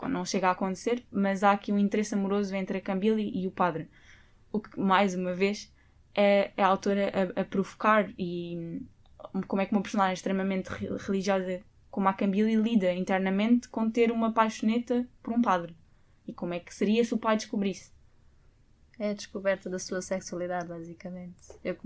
não 0.08 0.24
chega 0.24 0.48
a 0.48 0.50
acontecer, 0.50 1.04
mas 1.10 1.42
há 1.42 1.52
aqui 1.52 1.72
um 1.72 1.78
interesse 1.78 2.14
amoroso 2.14 2.54
entre 2.54 2.78
a 2.78 2.80
Cambili 2.80 3.30
e 3.34 3.46
o 3.46 3.50
padre. 3.50 3.88
O 4.56 4.60
que, 4.60 4.80
mais 4.80 5.14
uma 5.14 5.34
vez, 5.34 5.70
é, 6.14 6.50
é 6.56 6.62
a 6.62 6.66
autora 6.66 7.12
a, 7.36 7.40
a, 7.42 7.44
provocar 7.44 8.10
e 8.18 8.56
hum, 9.34 9.42
como 9.46 9.60
é 9.60 9.66
que 9.66 9.72
uma 9.72 9.82
personagem 9.82 10.14
extremamente 10.14 10.68
religiosa 11.06 11.60
como 11.90 12.08
a 12.08 12.14
Cambili 12.14 12.56
lida 12.56 12.90
internamente 12.92 13.68
com 13.68 13.90
ter 13.90 14.10
uma 14.10 14.32
paixoneta 14.32 15.06
por 15.22 15.34
um 15.34 15.42
padre. 15.42 15.76
E 16.26 16.32
como 16.32 16.54
é 16.54 16.60
que 16.60 16.74
seria 16.74 17.04
se 17.04 17.12
o 17.12 17.18
pai 17.18 17.36
descobrisse. 17.36 17.92
É 18.98 19.10
a 19.10 19.14
descoberta 19.14 19.68
da 19.68 19.78
sua 19.78 20.00
sexualidade, 20.00 20.68
basicamente. 20.68 21.36
Eu, 21.62 21.76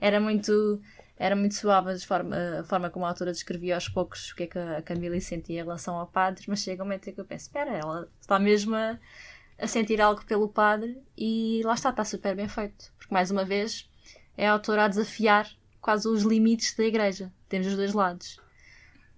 era 0.00 0.20
muito 0.20 0.80
era 1.16 1.36
muito 1.36 1.54
suave 1.54 1.92
a 1.92 1.98
forma, 1.98 2.36
a 2.60 2.64
forma 2.64 2.90
como 2.90 3.04
a 3.04 3.08
autora 3.08 3.32
descrevia 3.32 3.74
aos 3.76 3.88
poucos 3.88 4.30
o 4.30 4.36
que 4.36 4.44
é 4.44 4.46
que 4.46 4.58
a 4.58 4.82
Camila 4.82 5.20
sentia 5.20 5.60
em 5.60 5.64
relação 5.64 5.96
ao 5.96 6.06
padre, 6.06 6.44
mas 6.48 6.60
chega 6.60 6.82
um 6.82 6.86
momento 6.86 7.10
em 7.10 7.12
que 7.12 7.20
eu 7.20 7.24
penso, 7.24 7.46
espera, 7.46 7.76
ela 7.76 8.08
está 8.20 8.38
mesmo 8.38 8.76
a, 8.76 8.98
a, 9.58 9.66
sentir 9.66 10.00
algo 10.00 10.24
pelo 10.24 10.48
padre 10.48 11.02
e 11.16 11.60
lá 11.64 11.74
está, 11.74 11.90
está 11.90 12.04
super 12.04 12.34
bem 12.34 12.48
feito. 12.48 12.92
Porque 12.98 13.12
mais 13.12 13.30
uma 13.30 13.44
vez 13.44 13.88
é 14.36 14.48
a 14.48 14.52
autora 14.52 14.84
a 14.84 14.88
desafiar 14.88 15.50
quase 15.80 16.08
os 16.08 16.22
limites 16.22 16.74
da 16.74 16.84
igreja. 16.84 17.32
Temos 17.48 17.66
os 17.66 17.76
dois 17.76 17.92
lados. 17.92 18.40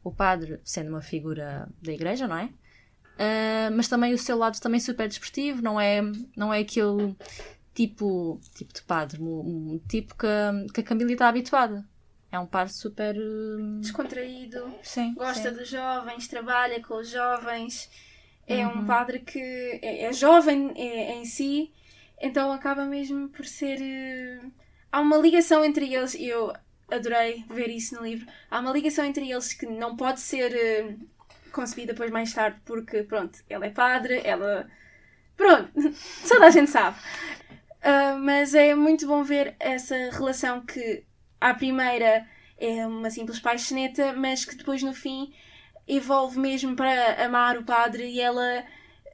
O 0.02 0.12
padre 0.12 0.60
sendo 0.64 0.88
uma 0.88 1.02
figura 1.02 1.68
da 1.82 1.92
igreja, 1.92 2.26
não 2.26 2.36
é? 2.36 2.44
Uh, 2.44 3.70
mas 3.76 3.86
também 3.86 4.14
o 4.14 4.18
seu 4.18 4.38
lado 4.38 4.58
também 4.60 4.80
super 4.80 5.06
desportivo, 5.06 5.60
não 5.60 5.78
é, 5.78 6.00
não 6.34 6.54
é 6.54 6.60
aquele 6.60 7.14
tipo, 7.74 8.40
tipo 8.54 8.72
de 8.72 8.82
padre, 8.82 9.20
um, 9.20 9.74
um 9.74 9.80
tipo 9.86 10.14
que, 10.16 10.72
que 10.72 10.80
a 10.80 10.84
Camila 10.84 11.12
está 11.12 11.28
habituada. 11.28 11.84
É 12.32 12.38
um 12.38 12.46
par 12.46 12.68
super. 12.68 13.16
Uh... 13.16 13.80
Descontraído. 13.80 14.72
Sim. 14.82 15.14
Gosta 15.14 15.50
sim. 15.50 15.56
dos 15.56 15.68
jovens, 15.68 16.28
trabalha 16.28 16.80
com 16.82 16.94
os 16.94 17.10
jovens. 17.10 17.90
É 18.46 18.66
uhum. 18.66 18.80
um 18.80 18.86
padre 18.86 19.20
que 19.20 19.38
é, 19.40 20.04
é 20.04 20.12
jovem 20.12 20.72
é, 20.76 21.14
em 21.14 21.24
si, 21.24 21.72
então 22.20 22.52
acaba 22.52 22.84
mesmo 22.84 23.28
por 23.28 23.44
ser. 23.44 23.78
Uh... 23.80 24.52
Há 24.92 25.00
uma 25.00 25.16
ligação 25.16 25.64
entre 25.64 25.92
eles, 25.94 26.14
e 26.14 26.26
eu 26.26 26.52
adorei 26.90 27.44
ver 27.48 27.68
isso 27.68 27.94
no 27.94 28.02
livro. 28.02 28.26
Há 28.50 28.58
uma 28.58 28.72
ligação 28.72 29.04
entre 29.04 29.30
eles 29.30 29.52
que 29.52 29.66
não 29.66 29.96
pode 29.96 30.20
ser 30.20 30.52
uh, 30.52 30.98
concebida 31.52 31.92
depois 31.92 32.10
mais 32.10 32.32
tarde, 32.32 32.58
porque, 32.64 33.04
pronto, 33.04 33.38
ele 33.48 33.66
é 33.66 33.70
padre, 33.70 34.20
ela. 34.24 34.68
Pronto, 35.36 35.70
toda 36.28 36.46
a 36.46 36.50
gente 36.50 36.70
sabe. 36.70 36.98
Uh, 37.80 38.18
mas 38.18 38.54
é 38.54 38.74
muito 38.74 39.06
bom 39.06 39.22
ver 39.22 39.54
essa 39.58 39.94
relação 40.10 40.60
que 40.60 41.04
à 41.40 41.54
primeira 41.54 42.26
é 42.58 42.86
uma 42.86 43.10
simples 43.10 43.40
paixoneta, 43.40 44.12
mas 44.12 44.44
que 44.44 44.54
depois 44.54 44.82
no 44.82 44.92
fim 44.92 45.32
evolve 45.96 46.38
mesmo 46.38 46.76
para 46.76 47.24
amar 47.24 47.58
o 47.58 47.64
padre 47.64 48.08
e 48.08 48.20
ela 48.20 48.64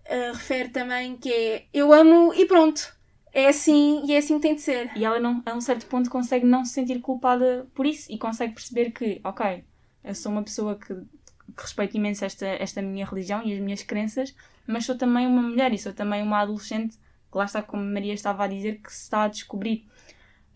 uh, 0.07 0.33
refere 0.33 0.69
também 0.69 1.17
que 1.17 1.33
é 1.33 1.67
eu 1.73 1.93
amo 1.93 2.33
e 2.35 2.47
pronto. 2.47 2.95
É 3.33 3.49
assim 3.49 4.03
e 4.07 4.15
é 4.15 4.19
assim 4.19 4.37
que 4.37 4.43
tem 4.43 4.55
de 4.55 4.63
ser. 4.63 4.91
E 4.97 5.05
ela 5.05 5.21
não, 5.21 5.43
a 5.45 5.55
um 5.55 5.61
certo 5.61 5.87
ponto 5.87 6.09
consegue 6.09 6.47
não 6.47 6.65
se 6.65 6.73
sentir 6.73 7.01
culpada 7.01 7.67
por 7.75 7.85
isso 7.87 8.11
e 8.11 8.17
consegue 8.17 8.55
perceber 8.55 8.91
que, 8.93 9.21
ok, 9.23 9.63
eu 10.03 10.15
sou 10.15 10.33
uma 10.33 10.43
pessoa 10.43 10.77
que, 10.77 10.95
que 10.95 11.63
respeito 11.63 11.97
imenso 11.97 12.25
esta, 12.25 12.47
esta 12.47 12.81
minha 12.81 13.05
religião 13.05 13.43
e 13.45 13.53
as 13.53 13.61
minhas 13.61 13.83
crenças, 13.83 14.35
mas 14.67 14.87
sou 14.87 14.97
também 14.97 15.27
uma 15.27 15.43
mulher 15.43 15.73
e 15.75 15.79
sou 15.79 15.93
também 15.93 16.23
uma 16.23 16.41
adolescente 16.41 16.97
que 17.31 17.37
lá 17.37 17.45
está, 17.45 17.63
como 17.63 17.85
Maria 17.85 18.15
estava 18.15 18.45
a 18.45 18.47
dizer, 18.47 18.81
que 18.81 18.91
se 18.91 19.03
está 19.03 19.25
a 19.25 19.29
descobrir. 19.29 19.87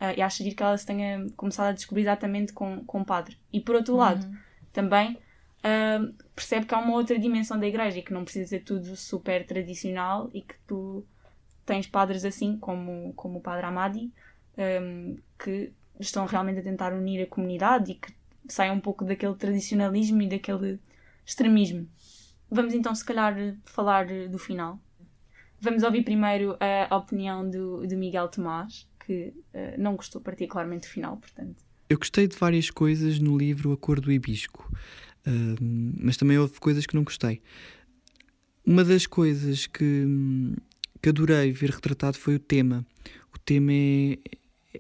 Uh, 0.01 0.17
e 0.17 0.23
acho 0.23 0.43
que 0.43 0.63
ela 0.63 0.79
se 0.79 0.87
tenha 0.87 1.27
começado 1.37 1.69
a 1.69 1.73
descobrir 1.73 2.03
exatamente 2.03 2.55
com, 2.55 2.83
com 2.87 3.03
o 3.03 3.05
padre. 3.05 3.37
E 3.53 3.61
por 3.61 3.75
outro 3.75 3.97
lado, 3.97 4.25
uhum. 4.25 4.37
também 4.73 5.19
uh, 5.65 6.15
percebe 6.35 6.67
que 6.67 6.75
há 6.75 6.79
uma 6.79 6.95
outra 6.95 7.19
dimensão 7.19 7.59
da 7.59 7.67
igreja 7.67 7.99
e 7.99 8.03
que 8.03 8.13
não 8.13 8.25
precisa 8.25 8.49
ser 8.49 8.61
tudo 8.61 8.97
super 8.97 9.47
tradicional 9.47 10.31
e 10.33 10.43
que 10.43 10.55
tu 10.67 11.05
tens 11.65 11.87
padres 11.87 12.25
assim, 12.25 12.59
como, 12.59 13.13
como 13.15 13.39
o 13.39 13.41
padre 13.41 13.67
Amadi, 13.67 14.13
um, 14.83 15.17
que 15.39 15.73
estão 15.99 16.27
realmente 16.27 16.61
a 16.61 16.63
tentar 16.63 16.93
unir 16.93 17.23
a 17.23 17.27
comunidade 17.27 17.93
e 17.93 17.95
que 17.95 18.13
saem 18.49 18.73
um 18.73 18.81
pouco 18.81 19.05
daquele 19.05 19.35
tradicionalismo 19.35 20.23
e 20.23 20.29
daquele 20.29 20.81
extremismo. 21.25 21.89
Vamos 22.51 22.75
então, 22.75 22.95
se 22.95 23.05
calhar, 23.05 23.37
falar 23.65 24.07
do 24.29 24.39
final. 24.39 24.81
Vamos 25.61 25.83
ouvir 25.83 26.03
primeiro 26.03 26.57
a 26.59 26.97
opinião 26.97 27.49
do, 27.49 27.87
do 27.87 27.97
Miguel 27.97 28.29
Tomás, 28.29 28.89
que 29.05 29.35
uh, 29.55 29.79
não 29.79 29.95
gostou 29.95 30.21
particularmente 30.21 30.89
do 30.89 30.91
final, 30.91 31.17
portanto. 31.19 31.63
Eu 31.89 31.99
gostei 31.99 32.27
de 32.27 32.37
várias 32.37 32.71
coisas 32.71 33.19
no 33.19 33.37
livro 33.37 33.73
A 33.73 33.77
Cor 33.77 34.01
do 34.01 34.11
Hibisco, 34.11 34.73
mas 36.01 36.17
também 36.17 36.39
houve 36.39 36.59
coisas 36.61 36.87
que 36.87 36.95
não 36.95 37.05
gostei. 37.05 37.41
Uma 38.65 38.85
das 38.85 39.07
coisas 39.07 39.67
que, 39.67 40.07
que 41.03 41.09
adorei 41.09 41.53
ver 41.53 41.71
retratado 41.71 42.19
foi 42.19 42.37
o 42.37 42.39
tema. 42.39 42.87
O 43.35 43.39
tema 43.39 43.73
é, 43.73 44.19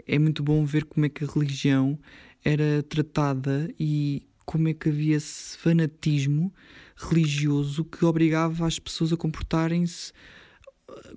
é 0.06 0.18
muito 0.18 0.42
bom 0.42 0.64
ver 0.64 0.84
como 0.84 1.06
é 1.06 1.08
que 1.08 1.24
a 1.24 1.26
religião 1.26 1.98
era 2.44 2.82
tratada 2.82 3.72
e 3.78 4.26
como 4.44 4.68
é 4.68 4.74
que 4.74 4.88
havia 4.88 5.16
esse 5.16 5.56
fanatismo 5.58 6.52
religioso 6.96 7.84
que 7.84 8.04
obrigava 8.04 8.66
as 8.66 8.78
pessoas 8.78 9.12
a 9.12 9.16
comportarem-se 9.16 10.12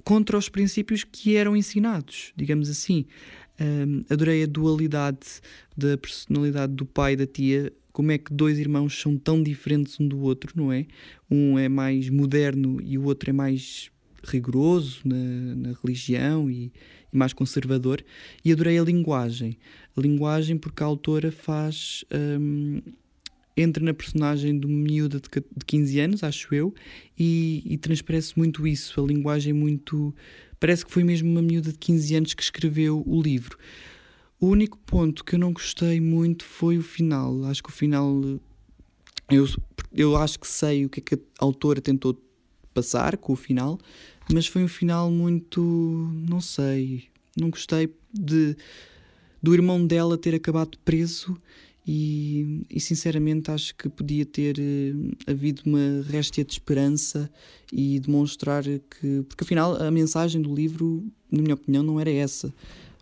contra 0.03 0.37
os 0.37 0.49
princípios 0.49 1.03
que 1.03 1.35
eram 1.35 1.55
ensinados, 1.55 2.31
digamos 2.35 2.69
assim. 2.69 3.05
Um, 3.59 4.03
adorei 4.09 4.43
a 4.43 4.47
dualidade 4.47 5.41
da 5.75 5.97
personalidade 5.97 6.73
do 6.73 6.85
pai 6.85 7.13
e 7.13 7.17
da 7.17 7.25
tia, 7.25 7.71
como 7.93 8.11
é 8.11 8.17
que 8.17 8.33
dois 8.33 8.57
irmãos 8.57 8.99
são 8.99 9.15
tão 9.15 9.41
diferentes 9.41 9.99
um 9.99 10.07
do 10.07 10.19
outro, 10.19 10.51
não 10.55 10.73
é? 10.73 10.85
Um 11.29 11.57
é 11.57 11.69
mais 11.69 12.09
moderno 12.09 12.81
e 12.83 12.97
o 12.97 13.05
outro 13.05 13.29
é 13.29 13.33
mais 13.33 13.91
rigoroso 14.23 15.01
na, 15.05 15.55
na 15.55 15.77
religião 15.81 16.49
e, 16.49 16.71
e, 17.11 17.17
mais 17.17 17.33
conservador. 17.33 18.03
E 18.43 18.51
adorei 18.51 18.79
a 18.79 18.83
linguagem. 18.83 19.57
A 19.95 20.01
linguagem 20.01 20.57
porque 20.57 20.81
a 20.81 20.87
autora 20.87 21.31
faz 21.31 22.03
um, 22.11 22.81
entra 23.55 23.83
na 23.83 23.93
personagem 23.93 24.57
do 24.57 24.67
miúdo 24.67 25.21
de, 25.21 25.29
de 25.29 25.65
15 25.65 25.99
anos, 25.99 26.23
acho 26.23 26.53
eu, 26.55 26.73
e, 27.17 27.61
e 27.65 27.77
transparece 27.77 28.33
muito 28.35 28.65
isso, 28.65 28.99
a 28.99 29.05
linguagem 29.05 29.53
muito 29.53 30.13
parece 30.59 30.85
que 30.85 30.91
foi 30.91 31.03
mesmo 31.03 31.29
uma 31.29 31.41
miúda 31.41 31.71
de 31.71 31.77
15 31.77 32.15
anos 32.15 32.33
que 32.33 32.41
escreveu 32.41 33.03
o 33.05 33.21
livro. 33.21 33.57
O 34.43 34.47
único 34.47 34.77
ponto 34.79 35.23
que 35.23 35.35
eu 35.35 35.39
não 35.39 35.53
gostei 35.53 36.01
muito 36.01 36.43
foi 36.43 36.77
o 36.77 36.83
final. 36.83 37.45
Acho 37.45 37.63
que 37.63 37.69
o 37.69 37.71
final. 37.71 38.21
Eu, 39.31 39.47
eu 39.93 40.17
acho 40.17 40.37
que 40.37 40.45
sei 40.45 40.83
o 40.83 40.89
que 40.89 40.99
é 40.99 41.01
que 41.01 41.15
a 41.15 41.19
autora 41.37 41.79
tentou 41.79 42.21
passar 42.73 43.15
com 43.15 43.31
o 43.31 43.37
final, 43.37 43.79
mas 44.33 44.45
foi 44.45 44.61
um 44.61 44.67
final 44.67 45.09
muito. 45.09 45.61
Não 46.27 46.41
sei. 46.41 47.05
Não 47.39 47.49
gostei 47.49 47.89
de 48.13 48.57
do 49.41 49.53
irmão 49.53 49.87
dela 49.87 50.17
ter 50.17 50.35
acabado 50.35 50.77
preso 50.79 51.41
e, 51.87 52.65
e, 52.69 52.81
sinceramente 52.81 53.49
acho 53.49 53.73
que 53.75 53.87
podia 53.87 54.25
ter 54.25 54.57
uh, 54.59 55.11
havido 55.25 55.61
uma 55.65 56.03
réstia 56.09 56.43
de 56.43 56.51
esperança 56.51 57.31
e 57.71 57.97
demonstrar 57.97 58.65
que. 58.65 59.23
Porque 59.29 59.45
afinal 59.45 59.81
a 59.81 59.89
mensagem 59.89 60.41
do 60.41 60.53
livro, 60.53 61.01
na 61.31 61.41
minha 61.41 61.55
opinião, 61.55 61.81
não 61.81 61.97
era 61.97 62.11
essa. 62.11 62.53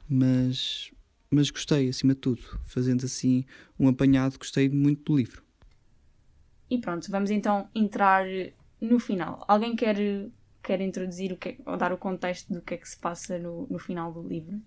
Mas, 0.07 0.90
mas 1.31 1.49
gostei, 1.49 1.89
acima 1.89 2.13
de 2.13 2.19
tudo. 2.19 2.41
Fazendo 2.65 3.05
assim 3.05 3.45
um 3.79 3.87
apanhado, 3.87 4.37
gostei 4.37 4.69
muito 4.69 5.03
do 5.05 5.17
livro. 5.17 5.41
E 6.69 6.77
pronto, 6.77 7.09
vamos 7.09 7.31
então 7.31 7.69
entrar 7.73 8.25
no 8.79 8.99
final. 8.99 9.43
Alguém 9.47 9.75
quer, 9.75 9.95
quer 10.61 10.81
introduzir 10.81 11.31
o 11.31 11.37
que 11.37 11.49
é, 11.49 11.57
ou 11.65 11.77
dar 11.77 11.93
o 11.93 11.97
contexto 11.97 12.53
do 12.53 12.61
que 12.61 12.73
é 12.73 12.77
que 12.77 12.87
se 12.87 12.97
passa 12.97 13.39
no, 13.39 13.65
no 13.69 13.79
final 13.79 14.11
do 14.11 14.21
livro? 14.27 14.61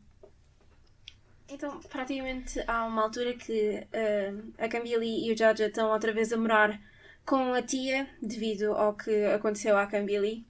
Então, 1.49 1.79
praticamente 1.81 2.63
há 2.67 2.87
uma 2.87 3.03
altura 3.03 3.35
que 3.35 3.87
uh, 3.87 4.53
a 4.59 4.69
Cambili 4.69 5.27
e 5.27 5.33
o 5.33 5.37
Jaja 5.37 5.67
estão 5.67 5.91
outra 5.91 6.13
vez 6.13 6.33
a 6.33 6.37
morar 6.37 6.81
com 7.25 7.53
a 7.53 7.63
tia, 7.63 8.09
devido 8.21 8.73
ao 8.73 8.95
que 8.95 9.25
aconteceu 9.27 9.77
à 9.77 9.87
Cambili, 9.87 10.47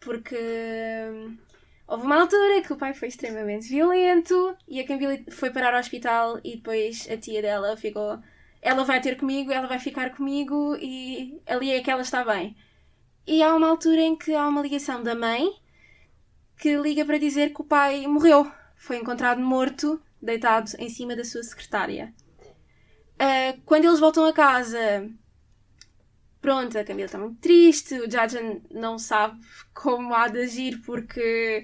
porque 0.00 0.34
uh, 0.34 1.36
houve 1.86 2.04
uma 2.04 2.20
altura 2.20 2.62
que 2.62 2.72
o 2.72 2.76
pai 2.76 2.94
foi 2.94 3.08
extremamente 3.08 3.68
violento 3.68 4.56
e 4.66 4.80
a 4.80 4.86
Cambili 4.86 5.24
foi 5.30 5.50
parar 5.50 5.74
ao 5.74 5.80
hospital 5.80 6.40
e 6.44 6.56
depois 6.56 7.08
a 7.10 7.16
tia 7.16 7.42
dela 7.42 7.76
ficou. 7.76 8.18
Ela 8.60 8.84
vai 8.84 9.00
ter 9.00 9.16
comigo, 9.16 9.50
ela 9.50 9.66
vai 9.66 9.78
ficar 9.78 10.10
comigo 10.10 10.76
e 10.80 11.40
ali 11.46 11.72
é 11.72 11.80
que 11.80 11.90
ela 11.90 12.02
está 12.02 12.24
bem. 12.24 12.56
E 13.26 13.42
há 13.42 13.54
uma 13.54 13.68
altura 13.68 14.00
em 14.00 14.16
que 14.16 14.34
há 14.34 14.46
uma 14.46 14.62
ligação 14.62 15.02
da 15.02 15.14
mãe 15.14 15.48
que 16.58 16.76
liga 16.76 17.04
para 17.04 17.18
dizer 17.18 17.52
que 17.52 17.60
o 17.60 17.64
pai 17.64 18.06
morreu, 18.06 18.50
foi 18.76 18.96
encontrado 18.96 19.40
morto 19.40 20.00
deitado 20.20 20.70
em 20.78 20.88
cima 20.88 21.16
da 21.16 21.24
sua 21.24 21.42
secretária. 21.42 22.14
Uh, 23.14 23.60
quando 23.64 23.84
eles 23.84 24.00
voltam 24.00 24.24
a 24.24 24.32
casa, 24.32 25.10
pronto, 26.42 26.76
a 26.76 26.84
Camila 26.84 27.06
está 27.06 27.18
muito 27.18 27.40
triste, 27.40 27.94
o 27.94 28.10
Jajan 28.10 28.60
não 28.70 28.98
sabe 28.98 29.40
como 29.72 30.12
há 30.12 30.28
de 30.28 30.40
agir 30.40 30.82
porque 30.84 31.62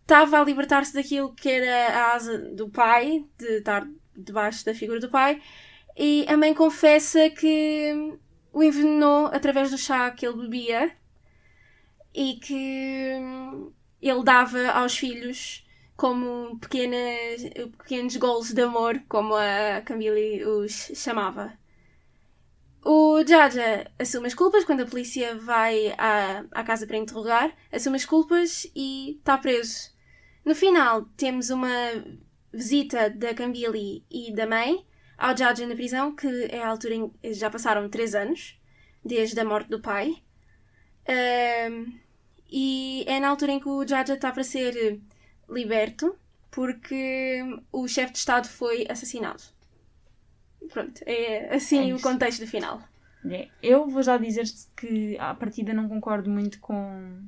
estava 0.00 0.40
a 0.40 0.44
libertar-se 0.44 0.94
daquilo 0.94 1.34
que 1.34 1.50
era 1.50 1.98
a 1.98 2.14
asa 2.14 2.38
do 2.54 2.70
pai, 2.70 3.26
de 3.36 3.58
estar 3.58 3.86
debaixo 4.16 4.64
da 4.64 4.72
figura 4.72 5.00
do 5.00 5.10
pai, 5.10 5.42
e 5.96 6.24
a 6.28 6.36
mãe 6.36 6.54
confessa 6.54 7.28
que 7.28 8.16
o 8.52 8.62
envenenou 8.62 9.26
através 9.26 9.70
do 9.70 9.76
chá 9.76 10.10
que 10.10 10.26
ele 10.26 10.42
bebia 10.42 10.92
e 12.14 12.34
que 12.36 13.12
ele 14.00 14.24
dava 14.24 14.70
aos 14.70 14.96
filhos 14.96 15.66
como 15.96 16.56
pequenas, 16.60 17.42
pequenos 17.78 18.16
gols 18.16 18.52
de 18.54 18.62
amor, 18.62 19.02
como 19.08 19.34
a 19.34 19.82
Camille 19.84 20.44
os 20.44 20.92
chamava. 20.94 21.58
O 22.84 23.24
Jaja 23.26 23.90
assume 23.98 24.28
as 24.28 24.34
culpas 24.34 24.64
quando 24.64 24.82
a 24.82 24.86
polícia 24.86 25.34
vai 25.36 25.88
à, 25.98 26.44
à 26.52 26.64
casa 26.64 26.86
para 26.86 26.96
interrogar, 26.96 27.54
assume 27.72 27.96
as 27.96 28.04
culpas 28.04 28.70
e 28.74 29.16
está 29.18 29.36
preso. 29.36 29.90
No 30.44 30.54
final, 30.54 31.04
temos 31.16 31.50
uma 31.50 31.68
visita 32.52 33.10
da 33.10 33.34
Cambili 33.34 34.04
e 34.10 34.32
da 34.32 34.46
mãe 34.46 34.86
ao 35.18 35.36
Jaja 35.36 35.66
na 35.66 35.74
prisão, 35.74 36.14
que 36.14 36.26
é 36.50 36.62
a 36.62 36.68
altura 36.68 36.94
em 36.94 37.12
já 37.34 37.50
passaram 37.50 37.88
três 37.88 38.14
anos, 38.14 38.58
desde 39.04 39.38
a 39.40 39.44
morte 39.44 39.68
do 39.68 39.80
pai. 39.80 40.22
Um, 41.08 41.98
e 42.50 43.04
é 43.06 43.18
na 43.18 43.28
altura 43.28 43.52
em 43.52 43.60
que 43.60 43.68
o 43.68 43.86
Jaja 43.86 44.14
está 44.14 44.30
para 44.32 44.44
ser 44.44 45.00
liberto 45.48 46.16
porque 46.50 47.42
o 47.72 47.86
chefe 47.86 48.12
de 48.12 48.18
Estado 48.18 48.48
foi 48.48 48.86
assassinado. 48.88 49.42
Pronto, 50.72 51.00
é 51.06 51.54
assim 51.54 51.90
é 51.90 51.94
o 51.94 52.00
contexto 52.00 52.46
final. 52.46 52.80
É. 53.28 53.48
Eu 53.62 53.88
vou 53.88 54.02
já 54.02 54.16
dizer-te 54.16 54.68
que 54.76 55.18
à 55.18 55.34
partida 55.34 55.72
não 55.72 55.88
concordo 55.88 56.30
muito 56.30 56.60
com, 56.60 57.22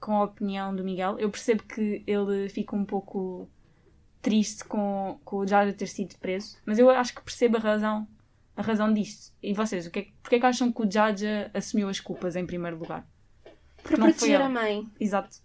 com 0.00 0.16
a 0.16 0.24
opinião 0.24 0.74
do 0.74 0.82
Miguel. 0.82 1.18
Eu 1.18 1.30
percebo 1.30 1.62
que 1.64 2.02
ele 2.06 2.48
fica 2.48 2.74
um 2.74 2.84
pouco 2.84 3.48
triste 4.22 4.64
com, 4.64 5.18
com 5.24 5.36
o 5.36 5.46
Jaja 5.46 5.72
ter 5.72 5.86
sido 5.86 6.16
preso, 6.18 6.58
mas 6.64 6.78
eu 6.78 6.90
acho 6.90 7.14
que 7.14 7.22
percebo 7.22 7.56
a 7.56 7.60
razão, 7.60 8.08
a 8.56 8.62
razão 8.62 8.92
disto. 8.92 9.32
E 9.42 9.52
vocês, 9.52 9.86
o 9.86 9.90
que 9.90 9.98
é, 9.98 10.06
porque 10.22 10.36
é 10.36 10.40
que 10.40 10.46
acham 10.46 10.72
que 10.72 10.82
o 10.82 10.90
Jaja 10.90 11.50
assumiu 11.54 11.88
as 11.88 12.00
culpas 12.00 12.36
em 12.36 12.46
primeiro 12.46 12.78
lugar? 12.78 13.06
Para 13.82 13.96
proteger 13.96 14.40
a 14.40 14.48
mãe. 14.48 14.86
Exato 14.98 15.40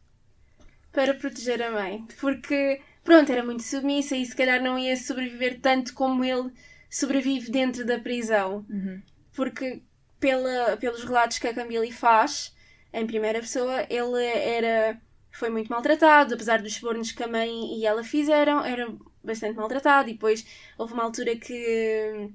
para 0.95 1.13
proteger 1.13 1.61
a 1.61 1.69
mãe. 1.69 2.07
Porque, 2.19 2.81
pronto, 3.03 3.29
era 3.29 3.43
muito 3.43 3.61
submissa 3.61 4.15
e 4.15 4.25
se 4.25 4.35
calhar 4.35 4.63
não 4.63 4.79
ia 4.79 4.95
sobreviver 4.95 5.59
tanto 5.59 5.93
como 5.93 6.23
ele 6.23 6.49
sobrevive 6.89 7.51
dentro 7.51 7.85
da 7.85 7.99
prisão. 7.99 8.65
Uhum. 8.69 9.01
Porque, 9.33 9.81
pela, 10.19 10.77
pelos 10.77 11.03
relatos 11.03 11.37
que 11.37 11.47
a 11.47 11.53
Camille 11.53 11.91
faz, 11.91 12.55
em 12.93 13.05
primeira 13.05 13.39
pessoa, 13.39 13.85
ele 13.89 14.23
era. 14.23 14.99
Foi 15.31 15.49
muito 15.49 15.69
maltratado, 15.69 16.33
apesar 16.33 16.61
dos 16.61 16.75
subornos 16.75 17.11
que 17.11 17.21
a 17.21 17.27
mãe 17.27 17.77
e 17.77 17.85
ela 17.85 18.03
fizeram, 18.03 18.63
era 18.63 18.87
bastante 19.21 19.57
maltratado. 19.57 20.09
E 20.09 20.13
depois 20.13 20.45
houve 20.77 20.93
uma 20.93 21.03
altura 21.03 21.35
que 21.35 22.29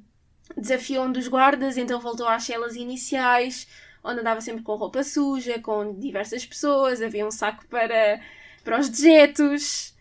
desafiou 0.55 1.07
um 1.07 1.13
dos 1.13 1.27
guardas, 1.27 1.79
então 1.79 1.99
voltou 1.99 2.29
às 2.29 2.43
celas 2.43 2.77
iniciais, 2.77 3.67
onde 4.05 4.21
andava 4.21 4.43
sempre 4.43 4.63
com 4.63 4.75
roupa 4.75 5.03
suja, 5.03 5.59
com 5.61 5.99
diversas 5.99 6.45
pessoas, 6.45 7.01
havia 7.01 7.27
um 7.27 7.31
saco 7.31 7.67
para 7.69 8.21
para 8.63 8.79
os 8.79 8.89
dejetos. 8.89 9.95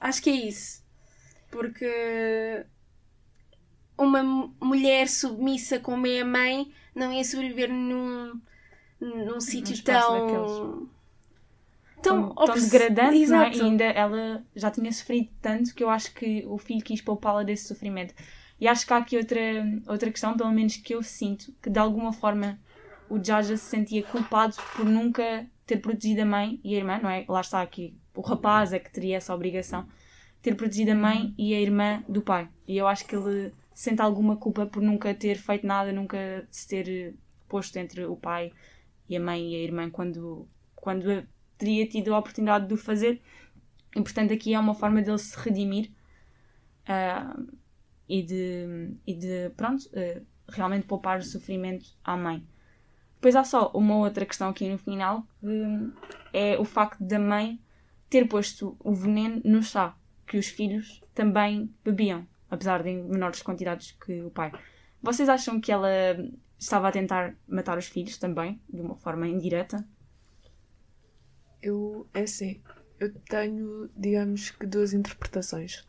Acho 0.00 0.22
que 0.22 0.30
é 0.30 0.34
isso. 0.34 0.82
Porque 1.50 2.64
uma 3.96 4.22
mulher 4.60 5.08
submissa 5.08 5.78
como 5.78 6.06
é 6.06 6.20
a 6.20 6.24
mãe 6.24 6.70
não 6.94 7.12
ia 7.12 7.24
sobreviver 7.24 7.72
num, 7.72 8.40
num 9.00 9.40
sítio 9.40 9.82
tão. 9.82 10.88
Tão, 12.02 12.34
tão, 12.34 12.46
tão 12.46 12.54
degradante, 12.54 13.16
Exato. 13.16 13.56
Não 13.58 13.64
é? 13.64 13.66
e 13.66 13.70
ainda 13.70 13.84
ela 13.84 14.44
já 14.54 14.70
tinha 14.70 14.92
sofrido 14.92 15.28
tanto 15.40 15.74
que 15.74 15.82
eu 15.82 15.90
acho 15.90 16.12
que 16.14 16.44
o 16.46 16.58
filho 16.58 16.84
quis 16.84 17.00
poupá-la 17.00 17.42
desse 17.42 17.66
sofrimento. 17.66 18.14
E 18.60 18.68
acho 18.68 18.86
que 18.86 18.92
há 18.92 18.98
aqui 18.98 19.16
outra, 19.16 19.40
outra 19.86 20.10
questão, 20.10 20.36
pelo 20.36 20.50
menos 20.50 20.76
que 20.76 20.94
eu 20.94 21.02
sinto, 21.02 21.52
que 21.62 21.68
de 21.68 21.78
alguma 21.78 22.12
forma 22.12 22.58
o 23.08 23.22
Jaja 23.22 23.56
se 23.56 23.64
sentia 23.64 24.02
culpado 24.02 24.56
por 24.74 24.84
nunca 24.84 25.46
ter 25.66 25.78
protegido 25.78 26.22
a 26.22 26.24
mãe 26.24 26.60
e 26.62 26.74
a 26.74 26.78
irmã, 26.78 27.00
não 27.02 27.10
é? 27.10 27.24
Lá 27.28 27.40
está 27.40 27.60
aqui 27.60 27.94
o 28.16 28.22
rapaz 28.22 28.72
é 28.72 28.78
que 28.78 28.90
teria 28.90 29.18
essa 29.18 29.34
obrigação, 29.34 29.86
ter 30.40 30.54
protegido 30.54 30.92
a 30.92 30.94
mãe 30.94 31.34
e 31.36 31.54
a 31.54 31.60
irmã 31.60 32.02
do 32.08 32.22
pai. 32.22 32.48
E 32.66 32.76
eu 32.76 32.86
acho 32.86 33.04
que 33.04 33.14
ele 33.14 33.52
sente 33.76 34.00
alguma 34.00 34.38
culpa 34.38 34.64
por 34.64 34.82
nunca 34.82 35.14
ter 35.14 35.36
feito 35.36 35.66
nada, 35.66 35.92
nunca 35.92 36.48
se 36.50 36.66
ter 36.66 37.14
posto 37.46 37.76
entre 37.76 38.06
o 38.06 38.16
pai 38.16 38.50
e 39.06 39.14
a 39.14 39.20
mãe 39.20 39.52
e 39.52 39.54
a 39.54 39.58
irmã 39.58 39.90
quando, 39.90 40.48
quando 40.74 41.28
teria 41.58 41.86
tido 41.86 42.14
a 42.14 42.18
oportunidade 42.18 42.66
de 42.66 42.72
o 42.72 42.76
fazer. 42.78 43.20
E 43.94 44.00
portanto 44.00 44.32
aqui 44.32 44.54
é 44.54 44.58
uma 44.58 44.74
forma 44.74 45.02
dele 45.02 45.18
se 45.18 45.38
redimir 45.38 45.90
uh, 46.88 47.46
e, 48.08 48.22
de, 48.22 48.96
e 49.06 49.12
de, 49.12 49.50
pronto, 49.50 49.82
uh, 49.88 50.24
realmente 50.48 50.86
poupar 50.86 51.18
o 51.18 51.22
sofrimento 51.22 51.84
à 52.02 52.16
mãe. 52.16 52.42
Depois 53.16 53.36
há 53.36 53.44
só 53.44 53.70
uma 53.74 53.96
outra 53.98 54.24
questão 54.24 54.48
aqui 54.48 54.70
no 54.70 54.78
final, 54.78 55.26
que 55.38 55.92
é 56.32 56.58
o 56.58 56.64
facto 56.64 57.04
da 57.04 57.18
mãe 57.18 57.60
ter 58.08 58.26
posto 58.26 58.74
o 58.80 58.94
veneno 58.94 59.42
no 59.44 59.62
chá, 59.62 59.94
que 60.26 60.38
os 60.38 60.46
filhos 60.46 61.02
também 61.14 61.70
bebiam, 61.84 62.26
apesar 62.50 62.82
de 62.82 62.90
em 62.90 63.02
menores 63.02 63.42
quantidades 63.42 63.92
que 63.92 64.22
o 64.22 64.30
pai. 64.30 64.52
Vocês 65.02 65.28
acham 65.28 65.60
que 65.60 65.70
ela 65.70 65.88
estava 66.58 66.88
a 66.88 66.92
tentar 66.92 67.34
matar 67.46 67.78
os 67.78 67.86
filhos 67.86 68.16
também, 68.18 68.60
de 68.68 68.80
uma 68.80 68.96
forma 68.96 69.26
indireta? 69.26 69.86
Eu, 71.62 72.06
é 72.14 72.22
assim, 72.22 72.60
eu 72.98 73.12
tenho, 73.28 73.90
digamos 73.96 74.50
que, 74.50 74.66
duas 74.66 74.92
interpretações. 74.92 75.86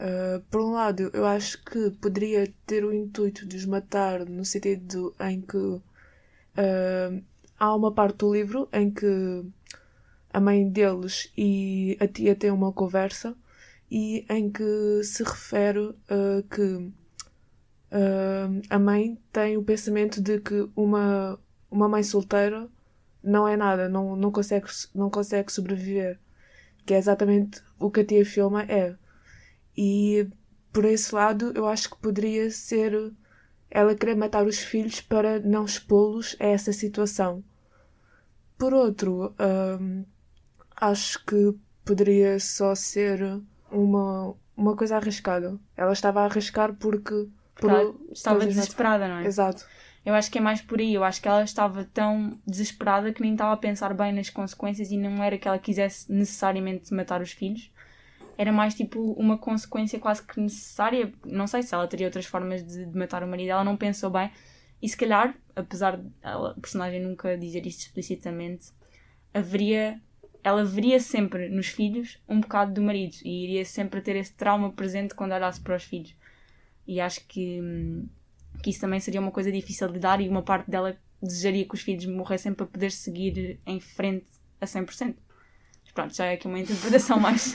Uh, 0.00 0.40
por 0.50 0.62
um 0.62 0.72
lado, 0.72 1.10
eu 1.12 1.26
acho 1.26 1.62
que 1.62 1.90
poderia 1.90 2.52
ter 2.66 2.84
o 2.84 2.92
intuito 2.92 3.46
de 3.46 3.56
os 3.56 3.66
matar 3.66 4.24
no 4.24 4.44
sentido 4.44 5.14
em 5.20 5.42
que 5.42 5.56
uh, 5.56 5.82
há 7.58 7.74
uma 7.74 7.92
parte 7.92 8.16
do 8.16 8.32
livro 8.32 8.68
em 8.72 8.90
que 8.90 9.44
a 10.32 10.40
mãe 10.40 10.68
deles 10.68 11.30
e 11.36 11.98
a 12.00 12.06
tia 12.08 12.34
têm 12.34 12.50
uma 12.50 12.72
conversa 12.72 13.36
e 13.90 14.24
em 14.30 14.50
que 14.50 15.02
se 15.02 15.22
refere 15.22 15.80
uh, 15.80 16.42
que 16.48 16.62
uh, 16.62 18.62
a 18.70 18.78
mãe 18.78 19.18
tem 19.32 19.56
o 19.56 19.64
pensamento 19.64 20.20
de 20.20 20.40
que 20.40 20.68
uma, 20.76 21.38
uma 21.70 21.88
mãe 21.88 22.02
solteira 22.02 22.68
não 23.22 23.46
é 23.48 23.56
nada, 23.56 23.88
não, 23.88 24.16
não, 24.16 24.30
consegue, 24.30 24.66
não 24.94 25.10
consegue 25.10 25.52
sobreviver. 25.52 26.18
que 26.86 26.94
é 26.94 26.98
exatamente 26.98 27.62
o 27.78 27.90
que 27.90 28.00
a 28.00 28.04
tia 28.04 28.24
filma 28.24 28.62
é. 28.62 28.96
E 29.76 30.28
por 30.72 30.84
esse 30.84 31.14
lado, 31.14 31.52
eu 31.54 31.66
acho 31.66 31.90
que 31.90 31.98
poderia 31.98 32.50
ser 32.50 33.12
ela 33.70 33.94
querer 33.94 34.16
matar 34.16 34.46
os 34.46 34.58
filhos 34.58 35.00
para 35.00 35.38
não 35.40 35.64
expô-los 35.64 36.36
a 36.40 36.46
essa 36.46 36.72
situação. 36.72 37.44
Por 38.58 38.74
outro, 38.74 39.34
hum, 39.80 40.04
acho 40.76 41.24
que 41.24 41.54
poderia 41.84 42.38
só 42.38 42.74
ser 42.74 43.40
uma, 43.70 44.34
uma 44.56 44.76
coisa 44.76 44.96
arriscada. 44.96 45.58
Ela 45.76 45.92
estava 45.92 46.20
a 46.20 46.24
arriscar 46.24 46.74
porque. 46.74 47.28
Por, 47.54 47.70
ela 47.70 47.94
estava 48.10 48.46
desesperada, 48.46 49.08
não 49.08 49.18
é? 49.18 49.26
Exato. 49.26 49.66
Eu 50.04 50.14
acho 50.14 50.30
que 50.30 50.38
é 50.38 50.40
mais 50.40 50.62
por 50.62 50.80
aí. 50.80 50.94
Eu 50.94 51.04
acho 51.04 51.20
que 51.20 51.28
ela 51.28 51.42
estava 51.42 51.84
tão 51.84 52.38
desesperada 52.46 53.12
que 53.12 53.20
nem 53.20 53.32
estava 53.32 53.52
a 53.52 53.56
pensar 53.56 53.92
bem 53.92 54.12
nas 54.12 54.30
consequências 54.30 54.90
e 54.90 54.96
não 54.96 55.22
era 55.22 55.36
que 55.36 55.46
ela 55.46 55.58
quisesse 55.58 56.10
necessariamente 56.10 56.92
matar 56.94 57.20
os 57.20 57.32
filhos. 57.32 57.70
Era 58.38 58.50
mais 58.50 58.74
tipo 58.74 59.12
uma 59.12 59.36
consequência 59.36 59.98
quase 59.98 60.22
que 60.22 60.40
necessária. 60.40 61.12
Não 61.24 61.46
sei 61.46 61.62
se 61.62 61.74
ela 61.74 61.86
teria 61.86 62.06
outras 62.06 62.24
formas 62.24 62.66
de, 62.66 62.86
de 62.86 62.98
matar 62.98 63.22
o 63.22 63.28
marido. 63.28 63.50
Ela 63.50 63.64
não 63.64 63.76
pensou 63.76 64.08
bem. 64.10 64.30
E 64.82 64.88
se 64.88 64.96
calhar, 64.96 65.34
apesar 65.54 65.98
de 65.98 66.10
ela, 66.22 66.52
a 66.52 66.60
personagem 66.60 67.02
nunca 67.02 67.36
dizer 67.36 67.66
isto 67.66 67.80
explicitamente, 67.80 68.72
haveria 69.34 70.00
ela 70.42 70.64
veria 70.64 70.98
sempre 71.00 71.48
nos 71.48 71.68
filhos 71.68 72.18
um 72.28 72.40
bocado 72.40 72.72
do 72.72 72.82
marido 72.82 73.16
e 73.24 73.44
iria 73.44 73.64
sempre 73.64 74.00
ter 74.00 74.16
esse 74.16 74.32
trauma 74.32 74.72
presente 74.72 75.14
quando 75.14 75.32
olhasse 75.32 75.60
para 75.60 75.76
os 75.76 75.84
filhos. 75.84 76.14
E 76.86 77.00
acho 77.00 77.24
que 77.26 77.60
hum, 77.60 78.08
que 78.62 78.70
isso 78.70 78.80
também 78.80 79.00
seria 79.00 79.20
uma 79.20 79.30
coisa 79.30 79.50
difícil 79.50 79.88
de 79.88 79.98
dar 79.98 80.20
e 80.20 80.28
uma 80.28 80.42
parte 80.42 80.70
dela 80.70 80.96
desejaria 81.22 81.66
que 81.66 81.74
os 81.74 81.82
filhos 81.82 82.04
morressem 82.06 82.52
para 82.52 82.66
poder 82.66 82.90
seguir 82.90 83.60
em 83.66 83.80
frente 83.80 84.26
a 84.60 84.66
100%. 84.66 85.14
Mas 85.82 85.92
pronto, 85.92 86.14
já 86.14 86.26
é 86.26 86.34
aqui 86.34 86.46
uma 86.46 86.58
interpretação 86.58 87.18
mais. 87.20 87.54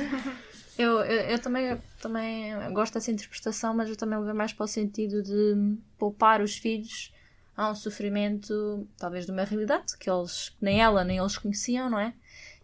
eu, 0.77 0.99
eu, 0.99 1.21
eu, 1.29 1.39
também, 1.39 1.77
também 2.01 2.53
gosto 2.73 2.93
dessa 2.95 3.11
interpretação, 3.11 3.73
mas 3.73 3.89
eu 3.89 3.95
também 3.95 4.17
levei 4.19 4.33
mais 4.33 4.53
para 4.53 4.65
o 4.65 4.67
sentido 4.67 5.21
de 5.21 5.77
poupar 5.97 6.41
os 6.41 6.55
filhos 6.55 7.13
a 7.55 7.71
um 7.71 7.75
sofrimento, 7.75 8.87
talvez 8.97 9.25
de 9.25 9.31
uma 9.31 9.43
realidade 9.43 9.97
que 9.97 10.09
eles, 10.09 10.55
nem 10.59 10.81
ela 10.81 11.03
nem 11.05 11.17
eles 11.17 11.37
conheciam, 11.37 11.89
não 11.89 11.99
é? 11.99 12.13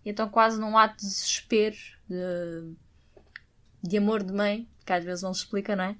E 0.03 0.09
então, 0.09 0.29
quase 0.29 0.59
num 0.59 0.77
ato 0.77 0.97
de 0.97 1.07
desespero, 1.07 1.77
de, 2.09 2.73
de 3.83 3.97
amor 3.97 4.23
de 4.23 4.33
mãe, 4.33 4.67
que 4.85 4.93
às 4.93 5.03
vezes 5.03 5.23
não 5.23 5.33
se 5.33 5.41
explica, 5.41 5.75
não 5.75 5.83
é? 5.83 5.95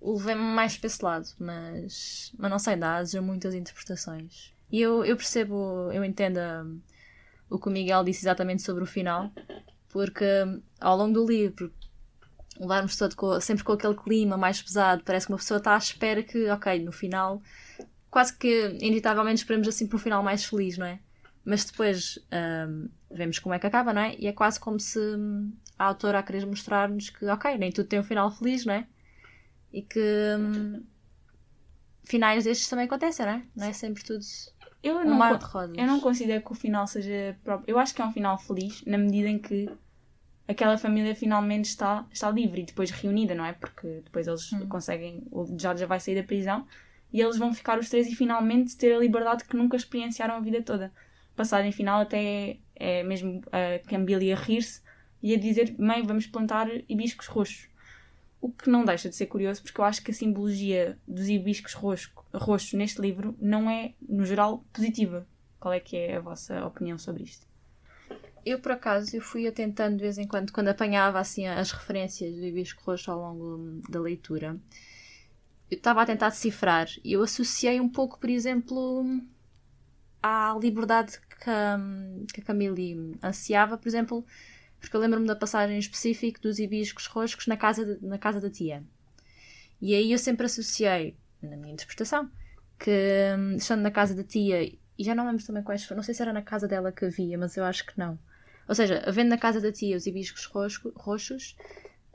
levei-me 0.00 0.42
mais 0.42 0.76
para 0.76 0.86
esse 0.86 1.04
lado, 1.04 1.28
mas, 1.38 2.32
mas 2.38 2.50
não 2.50 2.58
sei, 2.58 2.76
dá 2.76 2.98
a 2.98 3.22
muitas 3.22 3.54
interpretações. 3.54 4.52
E 4.70 4.80
eu, 4.80 5.04
eu 5.04 5.16
percebo, 5.16 5.90
eu 5.92 6.04
entendo 6.04 6.38
um, 6.38 6.80
o 7.50 7.58
que 7.58 7.68
o 7.68 7.70
Miguel 7.70 8.04
disse 8.04 8.24
exatamente 8.24 8.62
sobre 8.62 8.82
o 8.82 8.86
final, 8.86 9.30
porque 9.88 10.24
um, 10.24 10.62
ao 10.80 10.96
longo 10.96 11.14
do 11.14 11.26
livro, 11.26 11.72
levarmos 12.58 12.96
todo 12.96 13.14
com, 13.16 13.40
sempre 13.40 13.64
com 13.64 13.72
aquele 13.72 13.94
clima 13.94 14.36
mais 14.36 14.62
pesado, 14.62 15.02
parece 15.04 15.26
que 15.26 15.32
uma 15.32 15.38
pessoa 15.38 15.58
está 15.58 15.74
à 15.74 15.78
espera 15.78 16.22
que, 16.22 16.48
ok, 16.50 16.84
no 16.84 16.92
final, 16.92 17.42
quase 18.10 18.36
que 18.36 18.76
inevitavelmente 18.80 19.40
esperamos 19.40 19.68
assim 19.68 19.86
para 19.86 19.96
um 19.96 20.00
final 20.00 20.22
mais 20.22 20.44
feliz, 20.44 20.78
não 20.78 20.86
é? 20.86 21.00
Mas 21.44 21.64
depois 21.64 22.18
um, 22.68 22.88
vemos 23.16 23.38
como 23.38 23.54
é 23.54 23.58
que 23.58 23.66
acaba, 23.66 23.92
não 23.92 24.02
é? 24.02 24.14
E 24.18 24.26
é 24.26 24.32
quase 24.32 24.60
como 24.60 24.78
se 24.78 24.98
hum, 24.98 25.52
a 25.78 25.84
autora 25.84 26.18
a 26.18 26.22
querer 26.22 26.46
mostrar-nos 26.46 27.10
que, 27.10 27.26
ok, 27.26 27.58
nem 27.58 27.72
tudo 27.72 27.88
tem 27.88 27.98
um 27.98 28.04
final 28.04 28.30
feliz, 28.30 28.64
não 28.64 28.74
é? 28.74 28.86
E 29.72 29.82
que 29.82 30.00
hum, 30.38 30.82
finais 32.04 32.44
destes 32.44 32.68
também 32.68 32.86
acontecem, 32.86 33.26
não 33.26 33.32
é? 33.32 33.42
Não 33.56 33.66
é 33.66 33.72
sempre 33.72 34.04
tudo 34.04 34.24
eu 34.82 34.98
um 34.98 35.04
não, 35.04 35.16
mar 35.16 35.36
de 35.36 35.44
rosas. 35.44 35.76
Eu 35.76 35.86
não 35.86 36.00
considero 36.00 36.42
que 36.42 36.52
o 36.52 36.54
final 36.54 36.86
seja 36.86 37.36
próprio. 37.42 37.72
Eu 37.72 37.78
acho 37.78 37.94
que 37.94 38.00
é 38.00 38.04
um 38.04 38.12
final 38.12 38.38
feliz, 38.38 38.84
na 38.84 38.96
medida 38.96 39.28
em 39.28 39.38
que 39.38 39.68
aquela 40.46 40.78
família 40.78 41.14
finalmente 41.14 41.64
está, 41.64 42.06
está 42.12 42.30
livre 42.30 42.62
e 42.62 42.64
depois 42.64 42.90
reunida, 42.90 43.34
não 43.34 43.44
é? 43.44 43.52
Porque 43.52 44.02
depois 44.04 44.28
eles 44.28 44.52
hum. 44.52 44.68
conseguem. 44.68 45.26
O 45.30 45.44
George 45.58 45.80
já 45.80 45.86
vai 45.86 45.98
sair 45.98 46.14
da 46.14 46.22
prisão 46.22 46.66
e 47.12 47.20
eles 47.20 47.36
vão 47.36 47.52
ficar 47.52 47.78
os 47.78 47.88
três 47.88 48.06
e 48.06 48.14
finalmente 48.14 48.76
ter 48.76 48.94
a 48.94 48.98
liberdade 48.98 49.44
que 49.44 49.56
nunca 49.56 49.76
experienciaram 49.76 50.36
a 50.36 50.40
vida 50.40 50.62
toda. 50.62 50.92
Passagem 51.34 51.72
final 51.72 52.00
até 52.00 52.58
é, 52.76 53.02
mesmo 53.02 53.42
a 53.50 53.78
Camille 53.88 54.32
a 54.32 54.36
rir-se 54.36 54.80
e 55.22 55.34
a 55.34 55.38
dizer: 55.38 55.74
Mãe, 55.78 56.02
vamos 56.02 56.26
plantar 56.26 56.68
hibiscos 56.88 57.26
roxos. 57.26 57.68
O 58.40 58.50
que 58.50 58.70
não 58.70 58.84
deixa 58.84 59.08
de 59.08 59.16
ser 59.16 59.26
curioso, 59.26 59.62
porque 59.62 59.80
eu 59.80 59.84
acho 59.84 60.02
que 60.02 60.10
a 60.10 60.14
simbologia 60.14 60.98
dos 61.08 61.28
hibiscos 61.28 61.74
roxos 62.32 62.72
neste 62.74 63.00
livro 63.00 63.36
não 63.40 63.68
é, 63.68 63.94
no 64.06 64.24
geral, 64.24 64.64
positiva. 64.72 65.26
Qual 65.58 65.72
é 65.72 65.80
que 65.80 65.96
é 65.96 66.16
a 66.16 66.20
vossa 66.20 66.64
opinião 66.64 66.98
sobre 66.98 67.24
isto? 67.24 67.46
Eu, 68.44 68.60
por 68.60 68.70
acaso, 68.70 69.16
eu 69.16 69.20
fui 69.20 69.48
atentando 69.48 69.96
de 69.96 70.02
vez 70.02 70.18
em 70.18 70.28
quando, 70.28 70.52
quando 70.52 70.68
apanhava 70.68 71.18
assim 71.18 71.46
as 71.48 71.72
referências 71.72 72.32
do 72.32 72.44
hibisco 72.44 72.84
roxo 72.84 73.10
ao 73.10 73.18
longo 73.18 73.80
da 73.90 73.98
leitura, 73.98 74.56
eu 75.68 75.76
estava 75.76 76.02
a 76.02 76.06
tentar 76.06 76.28
decifrar 76.28 76.86
e 77.02 77.14
eu 77.14 77.22
associei 77.22 77.80
um 77.80 77.88
pouco, 77.88 78.20
por 78.20 78.30
exemplo, 78.30 79.04
à 80.26 80.58
liberdade 80.58 81.20
que 81.20 81.50
a, 81.50 81.78
que 82.32 82.40
a 82.40 82.44
Camille 82.44 83.16
ansiava, 83.22 83.78
por 83.78 83.88
exemplo, 83.88 84.24
porque 84.80 84.96
eu 84.96 85.00
lembro-me 85.00 85.26
da 85.26 85.36
passagem 85.36 85.78
específica 85.78 86.40
dos 86.40 86.58
hibiscos 86.58 87.06
roxos 87.06 87.46
na 87.46 87.56
casa, 87.56 87.84
de, 87.84 88.06
na 88.06 88.18
casa 88.18 88.40
da 88.40 88.50
tia. 88.50 88.82
E 89.80 89.94
aí 89.94 90.12
eu 90.12 90.18
sempre 90.18 90.46
associei, 90.46 91.16
na 91.42 91.56
minha 91.56 91.72
interpretação, 91.72 92.30
que 92.78 92.90
hum, 93.38 93.56
estando 93.56 93.82
na 93.82 93.90
casa 93.90 94.14
da 94.14 94.24
tia, 94.24 94.62
e 94.62 95.04
já 95.04 95.14
não 95.14 95.26
lembro 95.26 95.44
também 95.44 95.62
quais 95.62 95.84
foram, 95.84 95.98
não 95.98 96.02
sei 96.02 96.14
se 96.14 96.22
era 96.22 96.32
na 96.32 96.42
casa 96.42 96.66
dela 96.66 96.92
que 96.92 97.04
havia, 97.04 97.36
mas 97.36 97.56
eu 97.56 97.64
acho 97.64 97.86
que 97.86 97.98
não. 97.98 98.18
Ou 98.68 98.74
seja, 98.74 99.02
havendo 99.06 99.30
na 99.30 99.38
casa 99.38 99.60
da 99.60 99.70
tia 99.70 99.96
os 99.96 100.06
hibiscos 100.06 100.44
roxo, 100.46 100.92
roxos, 100.96 101.56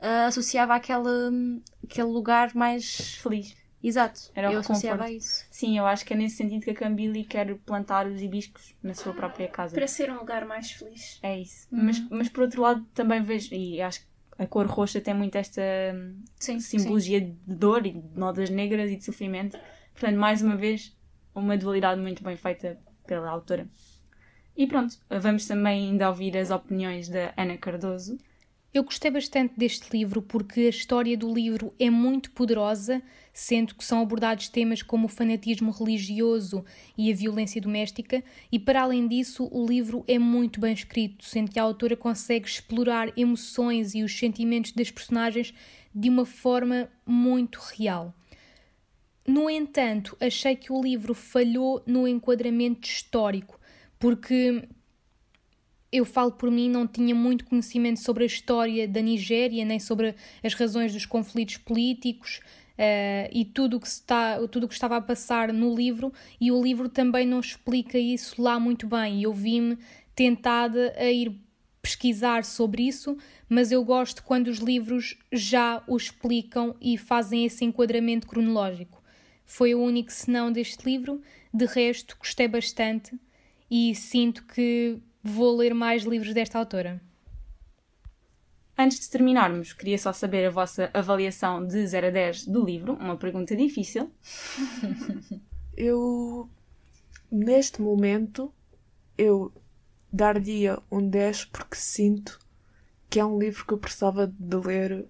uh, 0.00 0.26
associava 0.28 0.74
àquele, 0.74 1.30
hum, 1.30 1.62
aquele 1.84 2.08
lugar 2.08 2.54
mais 2.54 3.14
feliz. 3.16 3.56
Exato, 3.82 4.30
Era 4.34 4.52
eu 4.52 4.60
associava 4.60 5.04
a 5.04 5.10
isso. 5.10 5.44
Sim, 5.50 5.76
eu 5.76 5.84
acho 5.84 6.04
que 6.04 6.12
é 6.12 6.16
nesse 6.16 6.36
sentido 6.36 6.62
que 6.62 6.70
a 6.70 6.74
Cambili 6.74 7.24
quer 7.24 7.56
plantar 7.58 8.06
os 8.06 8.22
hibiscos 8.22 8.76
na 8.82 8.94
sua 8.94 9.12
própria 9.12 9.48
casa. 9.48 9.74
Para 9.74 9.88
ser 9.88 10.10
um 10.10 10.18
lugar 10.18 10.44
mais 10.46 10.70
feliz. 10.70 11.18
É 11.22 11.40
isso. 11.40 11.66
Uhum. 11.72 11.84
Mas, 11.84 12.08
mas 12.08 12.28
por 12.28 12.44
outro 12.44 12.62
lado 12.62 12.86
também 12.94 13.20
vejo, 13.22 13.52
e 13.52 13.82
acho 13.82 14.00
que 14.00 14.06
a 14.38 14.46
cor 14.46 14.66
roxa 14.66 15.00
tem 15.00 15.14
muito 15.14 15.36
esta 15.36 15.62
sim, 16.36 16.60
simbologia 16.60 17.18
sim. 17.18 17.36
de 17.46 17.54
dor 17.54 17.84
e 17.84 17.92
de 17.92 18.18
nodas 18.18 18.50
negras 18.50 18.90
e 18.90 18.96
de 18.96 19.04
sofrimento. 19.04 19.58
Portanto, 19.92 20.16
mais 20.16 20.42
uma 20.42 20.56
vez, 20.56 20.96
uma 21.34 21.56
dualidade 21.56 22.00
muito 22.00 22.22
bem 22.22 22.36
feita 22.36 22.78
pela 23.06 23.28
autora. 23.30 23.68
E 24.56 24.66
pronto, 24.66 24.96
vamos 25.08 25.46
também 25.46 25.88
ainda 25.88 26.08
ouvir 26.08 26.36
as 26.36 26.50
opiniões 26.50 27.08
da 27.08 27.32
Ana 27.36 27.56
Cardoso. 27.56 28.18
Eu 28.72 28.84
gostei 28.84 29.10
bastante 29.10 29.54
deste 29.56 29.90
livro 29.90 30.22
porque 30.22 30.60
a 30.60 30.68
história 30.70 31.16
do 31.16 31.32
livro 31.32 31.74
é 31.78 31.90
muito 31.90 32.30
poderosa, 32.30 33.02
sendo 33.32 33.74
que 33.74 33.84
são 33.84 34.00
abordados 34.02 34.48
temas 34.48 34.82
como 34.82 35.06
o 35.06 35.08
fanatismo 35.08 35.70
religioso 35.70 36.64
e 36.96 37.10
a 37.10 37.14
violência 37.14 37.60
doméstica, 37.60 38.22
e 38.50 38.58
para 38.58 38.82
além 38.82 39.08
disso, 39.08 39.48
o 39.50 39.66
livro 39.66 40.04
é 40.06 40.18
muito 40.18 40.60
bem 40.60 40.72
escrito, 40.72 41.24
sendo 41.24 41.50
que 41.50 41.58
a 41.58 41.62
autora 41.62 41.96
consegue 41.96 42.46
explorar 42.46 43.12
emoções 43.16 43.94
e 43.94 44.02
os 44.02 44.16
sentimentos 44.16 44.72
das 44.72 44.90
personagens 44.90 45.54
de 45.94 46.08
uma 46.08 46.26
forma 46.26 46.90
muito 47.06 47.58
real. 47.58 48.14
No 49.26 49.48
entanto, 49.48 50.16
achei 50.20 50.56
que 50.56 50.72
o 50.72 50.82
livro 50.82 51.14
falhou 51.14 51.82
no 51.86 52.08
enquadramento 52.08 52.88
histórico, 52.88 53.58
porque 53.98 54.68
eu 55.92 56.04
falo 56.04 56.32
por 56.32 56.50
mim, 56.50 56.68
não 56.68 56.86
tinha 56.86 57.14
muito 57.14 57.44
conhecimento 57.44 58.00
sobre 58.00 58.24
a 58.24 58.26
história 58.26 58.88
da 58.88 59.00
Nigéria, 59.00 59.64
nem 59.64 59.78
sobre 59.78 60.14
as 60.42 60.54
razões 60.54 60.92
dos 60.92 61.06
conflitos 61.06 61.58
políticos 61.58 62.40
uh, 62.78 63.28
e 63.32 63.44
tudo 63.44 63.80
que, 63.80 63.86
está, 63.86 64.38
tudo 64.48 64.64
o 64.64 64.68
que 64.68 64.74
estava 64.74 64.96
a 64.96 65.00
passar 65.00 65.52
no 65.52 65.74
livro, 65.74 66.12
e 66.40 66.50
o 66.50 66.62
livro 66.62 66.88
também 66.88 67.26
não 67.26 67.40
explica 67.40 67.98
isso 67.98 68.40
lá 68.40 68.58
muito 68.58 68.86
bem. 68.86 69.20
E 69.20 69.22
eu 69.24 69.32
vi-me 69.32 69.78
tentada 70.14 70.94
a 70.96 71.10
ir 71.10 71.40
pesquisar 71.80 72.44
sobre 72.44 72.84
isso, 72.84 73.16
mas 73.48 73.72
eu 73.72 73.84
gosto 73.84 74.22
quando 74.22 74.46
os 74.46 74.58
livros 74.58 75.18
já 75.32 75.82
o 75.88 75.96
explicam 75.96 76.76
e 76.80 76.96
fazem 76.96 77.44
esse 77.44 77.64
enquadramento 77.64 78.26
cronológico. 78.26 79.02
Foi 79.44 79.74
o 79.74 79.82
único 79.82 80.12
senão 80.12 80.52
deste 80.52 80.84
livro, 80.84 81.20
de 81.52 81.66
resto, 81.66 82.16
gostei 82.18 82.46
bastante 82.46 83.18
e 83.68 83.94
sinto 83.94 84.44
que 84.44 84.98
vou 85.22 85.56
ler 85.56 85.74
mais 85.74 86.04
livros 86.04 86.32
desta 86.32 86.58
autora. 86.58 87.00
Antes 88.82 88.98
de 88.98 89.10
terminarmos, 89.10 89.72
queria 89.72 89.96
só 89.96 90.12
saber 90.12 90.44
a 90.44 90.50
vossa 90.50 90.90
avaliação 90.92 91.64
de 91.64 91.86
0 91.86 92.08
a 92.08 92.10
10 92.10 92.46
do 92.46 92.64
livro. 92.64 92.94
Uma 92.94 93.16
pergunta 93.16 93.54
difícil. 93.54 94.10
eu, 95.76 96.50
neste 97.30 97.80
momento, 97.80 98.52
eu 99.16 99.52
dar-lhe 100.12 100.64
um 100.90 101.08
10 101.08 101.44
porque 101.44 101.76
sinto 101.76 102.40
que 103.08 103.20
é 103.20 103.24
um 103.24 103.38
livro 103.38 103.64
que 103.64 103.72
eu 103.72 103.78
precisava 103.78 104.26
de 104.26 104.56
ler 104.56 105.06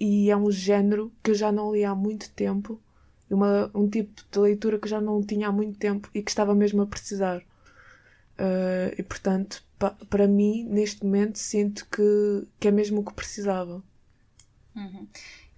e 0.00 0.28
é 0.28 0.36
um 0.36 0.50
género 0.50 1.12
que 1.22 1.30
eu 1.30 1.34
já 1.36 1.52
não 1.52 1.72
li 1.72 1.84
há 1.84 1.94
muito 1.94 2.28
tempo. 2.32 2.82
Uma, 3.30 3.70
um 3.72 3.88
tipo 3.88 4.20
de 4.32 4.38
leitura 4.40 4.80
que 4.80 4.88
já 4.88 5.00
não 5.00 5.22
tinha 5.22 5.46
há 5.46 5.52
muito 5.52 5.78
tempo 5.78 6.10
e 6.12 6.24
que 6.24 6.30
estava 6.32 6.56
mesmo 6.56 6.82
a 6.82 6.86
precisar. 6.88 7.38
Uh, 7.38 8.90
e 8.98 9.02
portanto, 9.04 9.62
para 9.90 10.26
mim, 10.26 10.64
neste 10.64 11.04
momento, 11.04 11.38
sinto 11.38 11.86
que, 11.88 12.46
que 12.58 12.68
é 12.68 12.70
mesmo 12.70 13.00
o 13.00 13.04
que 13.04 13.14
precisava. 13.14 13.82
Uhum. 14.74 15.06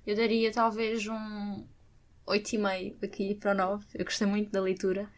Eu 0.07 0.17
daria 0.17 0.53
talvez 0.53 1.07
um 1.07 1.65
8,5 2.27 2.97
aqui 3.03 3.35
para 3.35 3.53
o 3.53 3.55
9. 3.55 3.87
Eu 3.95 4.05
gostei 4.05 4.27
muito 4.27 4.51
da 4.51 4.61
leitura. 4.61 5.09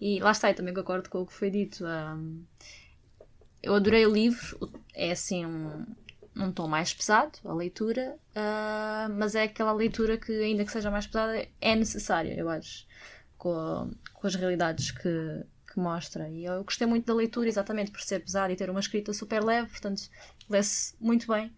E 0.00 0.20
lá 0.20 0.30
está, 0.30 0.50
eu 0.50 0.54
também 0.54 0.74
concordo 0.74 1.08
com 1.10 1.22
o 1.22 1.26
que 1.26 1.32
foi 1.32 1.50
dito. 1.50 1.84
Um, 1.84 2.44
eu 3.62 3.74
adorei 3.74 4.06
o 4.06 4.12
livro, 4.12 4.70
é 4.94 5.10
assim 5.10 5.44
um, 5.44 5.84
um 6.36 6.52
tom 6.52 6.68
mais 6.68 6.94
pesado, 6.94 7.38
a 7.44 7.52
leitura, 7.52 8.16
uh, 8.30 9.12
mas 9.18 9.34
é 9.34 9.42
aquela 9.42 9.72
leitura 9.72 10.16
que, 10.16 10.32
ainda 10.32 10.64
que 10.64 10.70
seja 10.70 10.90
mais 10.90 11.06
pesada, 11.06 11.46
é 11.60 11.74
necessária, 11.74 12.34
eu 12.34 12.48
acho, 12.48 12.86
com, 13.36 13.52
a, 13.52 13.88
com 14.14 14.26
as 14.26 14.36
realidades 14.36 14.92
que, 14.92 15.44
que 15.72 15.78
mostra. 15.78 16.28
E 16.28 16.44
eu 16.44 16.64
gostei 16.64 16.86
muito 16.86 17.06
da 17.06 17.14
leitura, 17.14 17.48
exatamente 17.48 17.90
por 17.90 18.00
ser 18.00 18.20
pesado 18.20 18.52
e 18.52 18.56
ter 18.56 18.70
uma 18.70 18.80
escrita 18.80 19.12
super 19.12 19.42
leve, 19.42 19.68
portanto, 19.68 20.02
lê-se 20.48 20.94
muito 21.00 21.26
bem. 21.26 21.52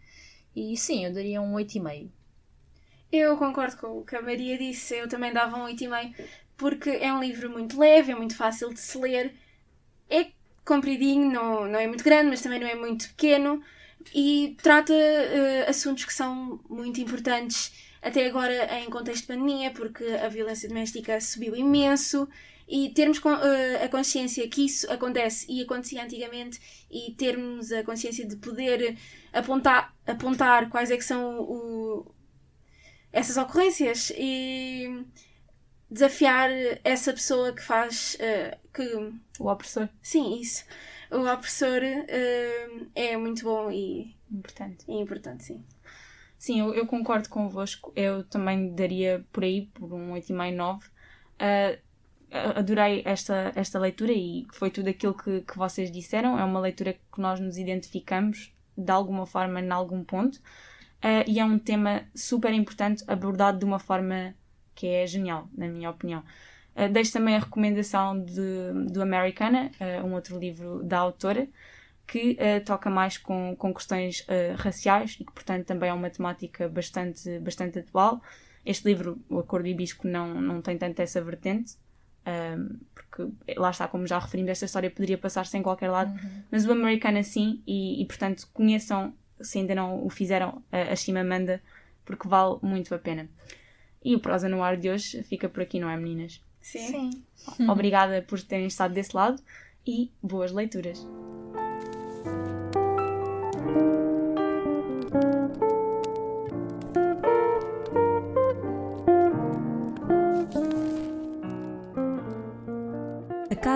E 0.55 0.77
sim, 0.77 1.05
eu 1.05 1.13
daria 1.13 1.41
um 1.41 1.55
8,5. 1.55 2.11
Eu 3.13 3.37
concordo 3.37 3.77
com 3.77 3.99
o 3.99 4.05
que 4.05 4.17
a 4.17 4.23
Maria 4.23 4.57
disse, 4.57 4.95
eu 4.95 5.09
também 5.09 5.33
dava 5.33 5.57
um 5.57 5.65
8,5, 5.65 6.15
porque 6.57 6.91
é 6.91 7.13
um 7.13 7.21
livro 7.21 7.51
muito 7.51 7.79
leve, 7.79 8.13
é 8.13 8.15
muito 8.15 8.37
fácil 8.37 8.73
de 8.73 8.79
se 8.79 8.97
ler, 8.99 9.35
é 10.09 10.29
compridinho, 10.65 11.33
não, 11.33 11.67
não 11.67 11.79
é 11.79 11.87
muito 11.87 12.05
grande, 12.05 12.31
mas 12.31 12.41
também 12.41 12.61
não 12.61 12.69
é 12.69 12.75
muito 12.75 13.09
pequeno, 13.09 13.63
e 14.15 14.57
trata 14.63 14.93
uh, 14.93 15.69
assuntos 15.69 16.05
que 16.05 16.13
são 16.13 16.61
muito 16.69 17.01
importantes 17.01 17.73
até 18.01 18.27
agora 18.27 18.79
em 18.79 18.89
contexto 18.89 19.23
de 19.23 19.27
pandemia, 19.27 19.71
porque 19.73 20.05
a 20.05 20.29
violência 20.29 20.69
doméstica 20.69 21.21
subiu 21.21 21.57
imenso 21.57 22.29
e 22.71 22.89
termos 22.91 23.19
uh, 23.19 23.85
a 23.85 23.89
consciência 23.89 24.49
que 24.49 24.65
isso 24.65 24.91
acontece 24.93 25.45
e 25.51 25.61
acontecia 25.61 26.05
antigamente 26.05 26.61
e 26.89 27.13
termos 27.15 27.73
a 27.73 27.83
consciência 27.83 28.25
de 28.25 28.37
poder 28.37 28.97
apontar, 29.33 29.93
apontar 30.07 30.71
quais 30.71 30.89
é 30.93 30.97
que 30.97 31.03
são 31.03 31.41
o, 31.41 32.15
essas 33.13 33.37
ocorrências 33.37 34.13
e 34.17 35.05
desafiar 35.91 36.49
essa 36.85 37.13
pessoa 37.13 37.53
que 37.53 37.61
faz 37.61 38.17
uh, 38.21 38.57
que 38.73 38.83
o 39.41 39.49
opressor. 39.49 39.89
Sim 40.01 40.41
isso. 40.41 40.65
O 41.11 41.29
opressor 41.29 41.83
uh, 41.83 42.87
é 42.95 43.17
muito 43.17 43.43
bom 43.43 43.69
e 43.73 44.15
importante. 44.31 44.85
e 44.87 44.93
importante 44.93 45.43
sim. 45.43 45.65
Sim 46.39 46.61
eu, 46.61 46.73
eu 46.73 46.87
concordo 46.87 47.29
convosco. 47.29 47.93
Eu 47.97 48.23
também 48.23 48.73
daria 48.73 49.27
por 49.33 49.43
aí 49.43 49.67
por 49.75 49.93
um 49.93 50.13
8,5 50.13 50.55
9 50.55 50.87
uh, 50.87 51.90
adorei 52.57 53.03
esta, 53.05 53.53
esta 53.55 53.79
leitura 53.79 54.13
e 54.13 54.47
foi 54.53 54.71
tudo 54.71 54.89
aquilo 54.89 55.15
que, 55.15 55.41
que 55.43 55.57
vocês 55.57 55.91
disseram 55.91 56.39
é 56.39 56.45
uma 56.45 56.61
leitura 56.61 56.93
que 56.93 57.21
nós 57.21 57.41
nos 57.41 57.57
identificamos 57.57 58.53
de 58.77 58.91
alguma 58.91 59.27
forma 59.27 59.61
em 59.61 59.71
algum 59.71 60.05
ponto 60.05 60.37
uh, 60.37 61.25
e 61.27 61.41
é 61.41 61.45
um 61.45 61.59
tema 61.59 62.03
super 62.15 62.53
importante 62.53 63.05
abordado 63.07 63.59
de 63.59 63.65
uma 63.65 63.79
forma 63.79 64.35
que 64.75 64.87
é 64.87 65.07
genial, 65.07 65.49
na 65.55 65.69
minha 65.69 65.91
opinião. 65.91 66.25
Uh, 66.75 66.89
deixo 66.91 67.13
também 67.13 67.37
a 67.37 67.41
recomendação 67.41 68.19
de, 68.19 68.91
do 68.91 69.03
Americana, 69.03 69.71
uh, 69.79 70.07
um 70.07 70.15
outro 70.15 70.39
livro 70.39 70.83
da 70.83 70.99
autora, 70.99 71.47
que 72.07 72.33
uh, 72.33 72.65
toca 72.65 72.89
mais 72.89 73.19
com, 73.19 73.55
com 73.57 73.75
questões 73.75 74.27
raciais 74.57 75.17
e 75.21 75.25
que, 75.25 75.33
portanto, 75.33 75.67
também 75.67 75.91
é 75.91 75.93
uma 75.93 76.11
temática 76.11 76.69
bastante, 76.69 77.39
bastante 77.41 77.79
atual. 77.79 78.23
Este 78.65 78.89
livro, 78.89 79.19
O 79.29 79.39
Acordo 79.39 79.69
Hibisco, 79.69 80.09
não, 80.09 80.41
não 80.41 80.63
tem 80.63 80.79
tanto 80.79 81.01
essa 81.01 81.23
vertente, 81.23 81.77
porque 82.95 83.57
lá 83.57 83.71
está, 83.71 83.89
como 83.89 84.07
já 84.07 84.19
referimos, 84.19 84.51
esta 84.51 84.65
história 84.65 84.91
poderia 84.91 85.19
passar-se 85.19 85.57
em 85.57 85.63
qualquer 85.63 85.91
lado, 85.91 86.13
uhum. 86.13 86.43
mas 86.51 86.67
o 86.67 86.73
Americana 86.73 87.23
sim, 87.23 87.63
e, 87.67 88.01
e, 88.01 88.05
portanto 88.07 88.49
conheçam 88.53 89.13
se 89.41 89.59
ainda 89.59 89.75
não 89.75 90.05
o 90.05 90.11
fizeram, 90.11 90.63
a 90.71 90.95
Chimamanda, 90.95 91.63
porque 92.05 92.29
vale 92.29 92.59
muito 92.63 92.95
a 92.95 92.99
pena. 92.99 93.29
E 94.05 94.15
o 94.15 94.21
Prosa 94.21 94.49
no 94.49 94.63
Ar 94.63 94.77
de 94.77 94.91
hoje 94.91 95.23
fica 95.23 95.49
por 95.49 95.63
aqui, 95.63 95.81
não 95.81 95.89
é, 95.89 95.97
meninas? 95.97 96.43
Sim. 96.61 97.11
Sim. 97.35 97.69
Obrigada 97.69 98.23
por 98.23 98.41
terem 98.43 98.67
estado 98.67 98.93
desse 98.93 99.17
lado 99.17 99.43
e 99.87 100.11
boas 100.23 100.53
leituras. 100.53 101.05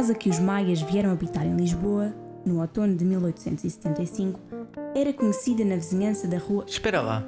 Casa 0.05 0.15
que 0.15 0.29
os 0.29 0.39
maias 0.39 0.83
vieram 0.83 1.11
habitar 1.11 1.47
em 1.47 1.57
Lisboa, 1.57 2.15
no 2.45 2.61
outono 2.61 2.95
de 2.95 3.07
1875, 3.07 4.39
era 4.95 5.15
conhecida 5.15 5.65
na 5.65 5.77
vizinhança 5.77 6.29
da 6.29 6.37
rua. 6.37 6.67
Espera 6.69 7.01
lá, 7.01 7.27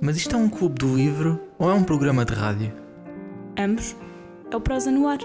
mas 0.00 0.16
isto 0.16 0.34
é 0.34 0.38
um 0.38 0.48
clube 0.48 0.78
do 0.78 0.96
livro 0.96 1.38
ou 1.58 1.70
é 1.70 1.74
um 1.74 1.84
programa 1.84 2.24
de 2.24 2.32
rádio? 2.32 2.72
Ambos. 3.58 3.94
É 4.50 4.56
o 4.56 4.60
Prosa 4.60 4.90
no 4.90 5.06
Ar. 5.06 5.18